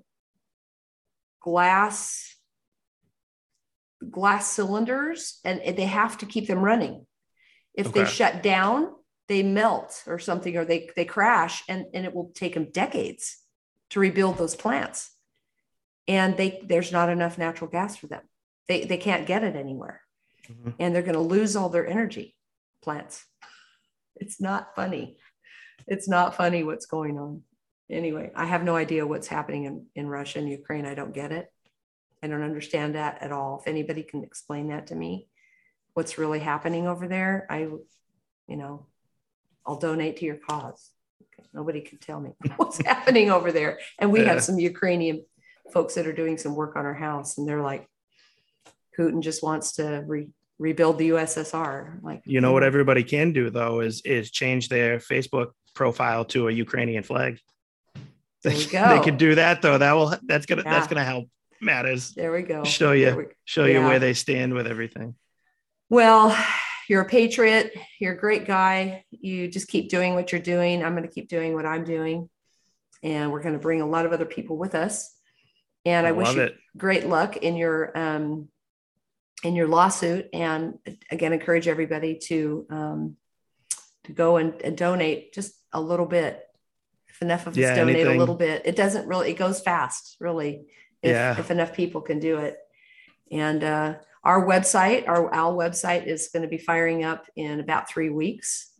glass 1.40 2.28
glass 4.10 4.48
cylinders 4.48 5.38
and 5.44 5.60
they 5.76 5.84
have 5.84 6.18
to 6.18 6.26
keep 6.26 6.48
them 6.48 6.58
running. 6.58 7.06
If 7.74 7.92
they 7.92 8.04
shut 8.04 8.42
down, 8.42 8.92
they 9.28 9.42
melt 9.42 10.02
or 10.06 10.18
something 10.18 10.56
or 10.56 10.64
they 10.64 10.90
they 10.94 11.04
crash 11.04 11.62
and, 11.68 11.86
and 11.94 12.04
it 12.04 12.14
will 12.14 12.32
take 12.34 12.54
them 12.54 12.70
decades 12.70 13.38
to 13.90 14.00
rebuild 14.00 14.36
those 14.36 14.56
plants. 14.56 15.10
And 16.06 16.36
they 16.36 16.60
there's 16.64 16.92
not 16.92 17.08
enough 17.08 17.38
natural 17.38 17.70
gas 17.70 17.96
for 17.96 18.08
them. 18.08 18.22
They 18.68 18.84
they 18.84 18.98
can't 18.98 19.26
get 19.26 19.44
it 19.44 19.56
anywhere 19.56 20.01
Mhm. 20.48 20.74
and 20.78 20.94
they're 20.94 21.02
going 21.02 21.14
to 21.14 21.20
lose 21.20 21.54
all 21.56 21.68
their 21.68 21.86
energy 21.86 22.34
plants. 22.82 23.24
It's 24.16 24.40
not 24.40 24.74
funny. 24.74 25.16
It's 25.86 26.08
not 26.08 26.36
funny 26.36 26.62
what's 26.64 26.86
going 26.86 27.18
on. 27.18 27.42
Anyway, 27.90 28.30
I 28.34 28.46
have 28.46 28.62
no 28.64 28.76
idea 28.76 29.06
what's 29.06 29.26
happening 29.28 29.64
in, 29.64 29.86
in 29.94 30.08
Russia 30.08 30.38
and 30.38 30.48
Ukraine. 30.48 30.86
I 30.86 30.94
don't 30.94 31.14
get 31.14 31.32
it. 31.32 31.46
I 32.22 32.28
don't 32.28 32.42
understand 32.42 32.94
that 32.94 33.22
at 33.22 33.32
all. 33.32 33.60
If 33.60 33.68
anybody 33.68 34.02
can 34.02 34.22
explain 34.22 34.68
that 34.68 34.88
to 34.88 34.94
me, 34.94 35.28
what's 35.94 36.18
really 36.18 36.38
happening 36.38 36.86
over 36.86 37.08
there, 37.08 37.46
I, 37.50 37.58
you 37.60 38.56
know, 38.56 38.86
I'll 39.66 39.76
donate 39.78 40.16
to 40.18 40.24
your 40.24 40.36
cause. 40.48 40.90
Nobody 41.52 41.80
can 41.80 41.98
tell 41.98 42.20
me 42.20 42.30
what's 42.56 42.84
happening 42.84 43.30
over 43.30 43.52
there. 43.52 43.78
And 43.98 44.12
we 44.12 44.20
Yeah. 44.22 44.32
have 44.34 44.42
some 44.42 44.58
Ukrainian 44.58 45.24
folks 45.72 45.94
that 45.94 46.06
are 46.06 46.12
doing 46.12 46.38
some 46.38 46.54
work 46.54 46.76
on 46.76 46.84
our 46.86 46.94
house, 46.94 47.38
and 47.38 47.48
they're 47.48 47.62
like, 47.62 47.86
Putin 48.98 49.22
just 49.22 49.42
wants 49.42 49.72
to 49.74 50.04
re- 50.06 50.28
rebuild 50.58 50.98
the 50.98 51.10
USSR. 51.10 52.02
Like, 52.02 52.22
you 52.24 52.40
know 52.40 52.52
what 52.52 52.62
everybody 52.62 53.02
can 53.04 53.32
do 53.32 53.50
though 53.50 53.80
is 53.80 54.02
is 54.02 54.30
change 54.30 54.68
their 54.68 54.98
Facebook 54.98 55.52
profile 55.74 56.24
to 56.26 56.48
a 56.48 56.52
Ukrainian 56.52 57.02
flag. 57.02 57.38
They, 58.44 58.56
they 58.64 59.00
could 59.04 59.18
do 59.18 59.36
that 59.36 59.62
though. 59.62 59.78
That 59.78 59.92
will 59.92 60.16
that's 60.24 60.46
gonna 60.46 60.64
that's 60.64 60.88
gonna 60.88 61.04
help 61.04 61.28
matters. 61.60 62.12
There 62.12 62.32
we 62.32 62.42
go. 62.42 62.64
Show 62.64 62.90
you. 62.90 63.14
We- 63.14 63.24
Show 63.44 63.66
you 63.66 63.80
where 63.82 64.00
they 64.00 64.14
stand 64.14 64.52
with 64.52 64.66
everything. 64.66 65.14
Well, 65.88 66.36
you're 66.88 67.02
a 67.02 67.08
patriot. 67.08 67.72
You're 68.00 68.14
a 68.14 68.18
great 68.18 68.46
guy. 68.46 69.04
You 69.10 69.48
just 69.48 69.68
keep 69.68 69.88
doing 69.90 70.14
what 70.14 70.32
you're 70.32 70.40
doing. 70.40 70.82
I'm 70.84 70.92
going 70.96 71.06
to 71.06 71.14
keep 71.14 71.28
doing 71.28 71.54
what 71.54 71.66
I'm 71.66 71.84
doing. 71.84 72.28
And 73.02 73.30
we're 73.30 73.42
going 73.42 73.54
to 73.54 73.60
bring 73.60 73.80
a 73.80 73.86
lot 73.86 74.06
of 74.06 74.12
other 74.12 74.24
people 74.24 74.56
with 74.56 74.74
us. 74.74 75.14
And 75.84 76.06
I, 76.06 76.10
I 76.10 76.12
wish 76.12 76.34
you 76.34 76.42
it. 76.42 76.56
great 76.76 77.06
luck 77.06 77.36
in 77.36 77.56
your 77.56 77.96
um, 77.96 78.48
in 79.42 79.54
your 79.56 79.68
lawsuit. 79.68 80.28
And 80.32 80.78
again, 81.10 81.32
encourage 81.32 81.68
everybody 81.68 82.18
to 82.24 82.66
um, 82.70 83.16
to 84.04 84.12
go 84.12 84.36
and, 84.36 84.60
and 84.62 84.76
donate 84.76 85.32
just 85.32 85.54
a 85.72 85.80
little 85.80 86.06
bit. 86.06 86.42
If 87.08 87.22
enough 87.22 87.46
of 87.46 87.52
us 87.52 87.58
Yeah, 87.58 87.74
donate 87.76 87.96
anything. 87.96 88.16
a 88.16 88.18
little 88.18 88.34
bit, 88.34 88.62
it 88.64 88.74
doesn't 88.76 89.06
really. 89.06 89.30
It 89.30 89.38
goes 89.38 89.60
fast, 89.60 90.16
really. 90.18 90.66
If, 91.02 91.10
Yeah. 91.10 91.38
if 91.38 91.50
enough 91.50 91.72
people 91.72 92.00
can 92.00 92.18
do 92.18 92.38
it. 92.38 92.56
And 93.30 93.62
uh, 93.62 93.94
our 94.24 94.46
website, 94.46 95.08
our 95.08 95.32
OWL 95.34 95.56
website, 95.56 96.06
is 96.06 96.28
going 96.32 96.42
to 96.42 96.48
be 96.48 96.58
firing 96.58 97.04
up 97.04 97.26
in 97.36 97.60
about 97.60 97.88
three 97.88 98.10
weeks. 98.10 98.71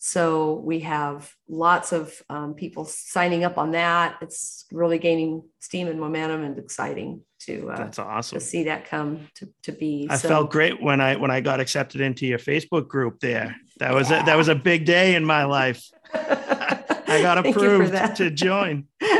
So 0.00 0.54
we 0.64 0.80
have 0.80 1.32
lots 1.48 1.92
of 1.92 2.22
um, 2.30 2.54
people 2.54 2.84
signing 2.84 3.42
up 3.44 3.58
on 3.58 3.72
that. 3.72 4.16
It's 4.22 4.64
really 4.70 4.98
gaining 4.98 5.42
steam 5.58 5.88
and 5.88 5.98
momentum 5.98 6.44
and 6.44 6.56
exciting 6.58 7.22
to 7.40 7.70
uh, 7.70 7.76
That's 7.76 7.98
awesome. 7.98 8.38
to 8.38 8.44
see 8.44 8.64
that 8.64 8.84
come 8.84 9.28
to, 9.34 9.48
to 9.64 9.72
be. 9.72 10.06
I 10.08 10.16
So- 10.16 10.28
felt 10.28 10.50
great 10.50 10.80
when 10.80 11.00
I 11.00 11.16
when 11.16 11.30
I 11.32 11.40
got 11.40 11.58
accepted 11.60 12.00
into 12.00 12.26
your 12.26 12.38
Facebook 12.38 12.86
group 12.88 13.18
there. 13.20 13.56
That 13.78 13.92
was 13.92 14.08
a, 14.10 14.22
that 14.24 14.36
was 14.36 14.48
a 14.48 14.54
big 14.54 14.84
day 14.86 15.14
in 15.16 15.24
my 15.24 15.44
life. 15.44 15.84
I 16.14 17.22
got 17.22 17.42
Thank 17.42 17.46
you 17.46 17.52
for 17.54 17.74
approved 17.84 18.16
to 18.16 18.30
join. 18.30 18.86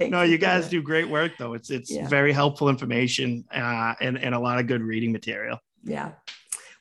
No, 0.00 0.22
you 0.22 0.38
guys 0.38 0.68
do 0.68 0.80
great 0.80 1.08
work 1.08 1.32
though. 1.38 1.54
It's 1.54 1.70
it's 1.70 1.90
Yeah. 1.90 2.06
very 2.08 2.32
helpful 2.32 2.68
information 2.68 3.44
uh, 3.52 3.94
and 4.00 4.16
and 4.18 4.34
a 4.34 4.38
lot 4.38 4.58
of 4.60 4.66
good 4.66 4.80
reading 4.82 5.10
material. 5.12 5.58
Yeah. 5.82 6.12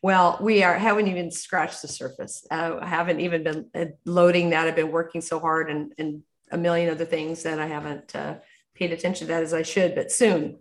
Well, 0.03 0.37
we 0.41 0.63
are 0.63 0.75
haven't 0.75 1.07
even 1.07 1.31
scratched 1.31 1.81
the 1.81 1.87
surface. 1.87 2.45
Uh, 2.51 2.77
I 2.81 2.85
haven't 2.85 3.19
even 3.19 3.43
been 3.43 3.69
uh, 3.73 3.85
loading 4.05 4.51
that. 4.51 4.67
I've 4.67 4.75
been 4.75 4.91
working 4.91 5.21
so 5.21 5.39
hard 5.39 5.71
and, 5.71 5.93
and 5.97 6.21
a 6.51 6.57
million 6.57 6.89
other 6.89 7.05
things 7.05 7.43
that 7.43 7.59
I 7.59 7.67
haven't 7.67 8.15
uh, 8.15 8.35
paid 8.75 8.93
attention 8.93 9.27
to 9.27 9.33
that 9.33 9.43
as 9.43 9.53
I 9.53 9.63
should. 9.63 9.95
But 9.95 10.11
soon, 10.11 10.59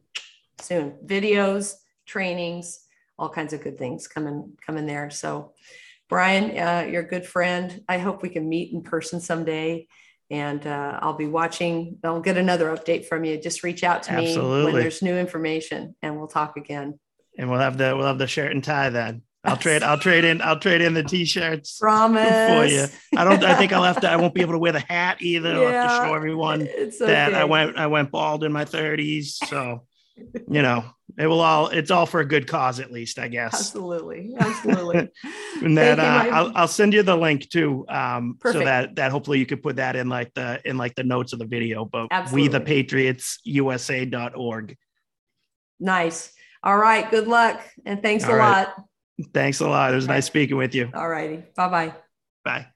soon, 0.60 0.94
videos, 1.04 1.74
trainings, 2.06 2.80
all 3.18 3.28
kinds 3.28 3.52
of 3.52 3.62
good 3.62 3.78
things 3.78 4.08
coming 4.08 4.54
coming 4.64 4.86
there. 4.86 5.10
So, 5.10 5.52
Brian, 6.08 6.56
uh, 6.58 6.86
you're 6.90 7.02
a 7.02 7.08
good 7.08 7.26
friend. 7.26 7.82
I 7.88 7.98
hope 7.98 8.22
we 8.22 8.30
can 8.30 8.48
meet 8.48 8.72
in 8.72 8.82
person 8.82 9.20
someday. 9.20 9.86
And 10.28 10.66
uh, 10.66 10.98
I'll 11.02 11.16
be 11.16 11.28
watching. 11.28 11.98
I'll 12.02 12.20
get 12.20 12.36
another 12.36 12.74
update 12.74 13.06
from 13.06 13.24
you. 13.24 13.40
Just 13.40 13.62
reach 13.62 13.84
out 13.84 14.02
to 14.04 14.16
me 14.16 14.36
when 14.36 14.74
there's 14.74 15.00
new 15.00 15.16
information, 15.16 15.94
and 16.02 16.16
we'll 16.16 16.26
talk 16.26 16.56
again. 16.56 16.98
And 17.38 17.50
we'll 17.50 17.60
have 17.60 17.76
the 17.78 17.94
we'll 17.96 18.06
have 18.06 18.18
the 18.18 18.26
shirt 18.26 18.52
and 18.52 18.62
tie 18.64 18.90
then. 18.90 19.22
I'll 19.44 19.56
trade 19.56 19.82
I'll 19.84 19.98
trade 19.98 20.24
in 20.24 20.42
I'll 20.42 20.58
trade 20.58 20.80
in 20.80 20.92
the 20.94 21.04
t-shirts 21.04 21.78
Promise. 21.78 22.46
for 22.48 22.64
you. 22.66 22.86
I 23.16 23.22
don't 23.24 23.44
I 23.44 23.54
think 23.54 23.72
I'll 23.72 23.84
have 23.84 24.00
to 24.00 24.10
I 24.10 24.16
won't 24.16 24.34
be 24.34 24.40
able 24.40 24.54
to 24.54 24.58
wear 24.58 24.72
the 24.72 24.80
hat 24.80 25.18
either. 25.20 25.50
I'll 25.54 25.62
have 25.66 25.72
Yeah. 25.72 25.82
to 25.82 25.88
show 26.06 26.14
everyone 26.14 26.62
It's 26.62 26.98
that 26.98 27.32
I 27.34 27.44
went 27.44 27.76
I 27.78 27.86
went 27.86 28.10
bald 28.10 28.42
in 28.42 28.50
my 28.52 28.64
30s. 28.64 29.34
So 29.46 29.84
you 30.16 30.62
know, 30.62 30.82
it 31.18 31.26
will 31.26 31.40
all 31.42 31.68
it's 31.68 31.90
all 31.92 32.06
for 32.06 32.20
a 32.20 32.24
good 32.24 32.48
cause 32.48 32.80
at 32.80 32.90
least, 32.90 33.18
I 33.20 33.28
guess. 33.28 33.54
Absolutely. 33.54 34.34
Absolutely. 34.38 35.10
And 35.62 35.78
that 35.78 35.98
uh, 36.00 36.02
I'll 36.34 36.52
I'll 36.56 36.68
send 36.68 36.92
you 36.92 37.02
the 37.02 37.16
link 37.16 37.48
too. 37.48 37.84
Um 37.88 38.38
so 38.42 38.58
that 38.64 38.96
that 38.96 39.10
hopefully 39.12 39.38
you 39.38 39.46
could 39.46 39.62
put 39.62 39.76
that 39.76 39.94
in 39.96 40.08
like 40.08 40.34
the 40.34 40.60
in 40.64 40.76
like 40.76 40.94
the 40.96 41.04
notes 41.04 41.32
of 41.32 41.38
the 41.38 41.46
video. 41.46 41.84
But 41.84 42.08
we 42.32 42.48
the 42.48 42.56
Absolutely. 42.56 42.60
patriots 42.60 43.38
USA.org. 43.44 44.76
nice. 45.78 46.32
All 46.66 46.76
right. 46.76 47.08
Good 47.08 47.28
luck. 47.28 47.60
And 47.84 48.02
thanks 48.02 48.24
All 48.24 48.32
a 48.32 48.36
right. 48.36 48.66
lot. 48.66 48.84
Thanks 49.32 49.60
a 49.60 49.68
lot. 49.68 49.92
It 49.92 49.94
was 49.94 50.06
All 50.06 50.08
right. 50.08 50.14
nice 50.16 50.26
speaking 50.26 50.56
with 50.56 50.74
you. 50.74 50.90
All 50.92 51.08
righty. 51.08 51.44
Bye 51.54 51.68
bye. 51.68 51.94
Bye. 52.44 52.66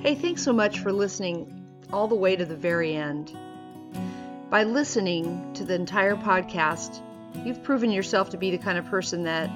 Hey, 0.00 0.16
thanks 0.16 0.42
so 0.42 0.52
much 0.52 0.80
for 0.80 0.92
listening 0.92 1.64
all 1.92 2.08
the 2.08 2.16
way 2.16 2.34
to 2.34 2.44
the 2.44 2.56
very 2.56 2.96
end. 2.96 3.36
By 4.50 4.64
listening 4.64 5.52
to 5.54 5.64
the 5.64 5.74
entire 5.74 6.16
podcast, 6.16 7.00
you've 7.46 7.62
proven 7.62 7.92
yourself 7.92 8.30
to 8.30 8.36
be 8.36 8.50
the 8.50 8.58
kind 8.58 8.78
of 8.78 8.84
person 8.86 9.22
that 9.22 9.48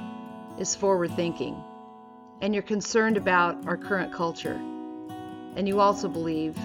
is 0.60 0.76
forward 0.76 1.10
thinking 1.16 1.60
and 2.40 2.54
you're 2.54 2.62
concerned 2.62 3.16
about 3.16 3.66
our 3.66 3.76
current 3.76 4.12
culture. 4.12 4.54
And 5.56 5.66
you 5.66 5.80
also 5.80 6.08
believe 6.08 6.56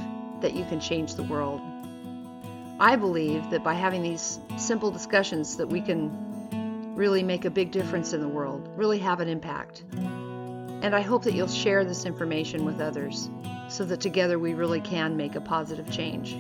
that 0.41 0.53
you 0.53 0.63
can 0.65 0.79
change 0.79 1.15
the 1.15 1.23
world. 1.23 1.61
I 2.79 2.95
believe 2.95 3.49
that 3.51 3.63
by 3.63 3.75
having 3.75 4.01
these 4.01 4.39
simple 4.57 4.91
discussions 4.91 5.57
that 5.57 5.67
we 5.67 5.81
can 5.81 6.95
really 6.95 7.23
make 7.23 7.45
a 7.45 7.49
big 7.49 7.71
difference 7.71 8.13
in 8.13 8.21
the 8.21 8.27
world, 8.27 8.67
really 8.75 8.99
have 8.99 9.19
an 9.19 9.27
impact. 9.27 9.83
And 9.91 10.95
I 10.95 11.01
hope 11.01 11.23
that 11.23 11.33
you'll 11.33 11.47
share 11.47 11.85
this 11.85 12.05
information 12.05 12.65
with 12.65 12.81
others 12.81 13.29
so 13.69 13.85
that 13.85 14.01
together 14.01 14.37
we 14.37 14.53
really 14.53 14.81
can 14.81 15.15
make 15.15 15.35
a 15.35 15.41
positive 15.41 15.89
change. 15.91 16.35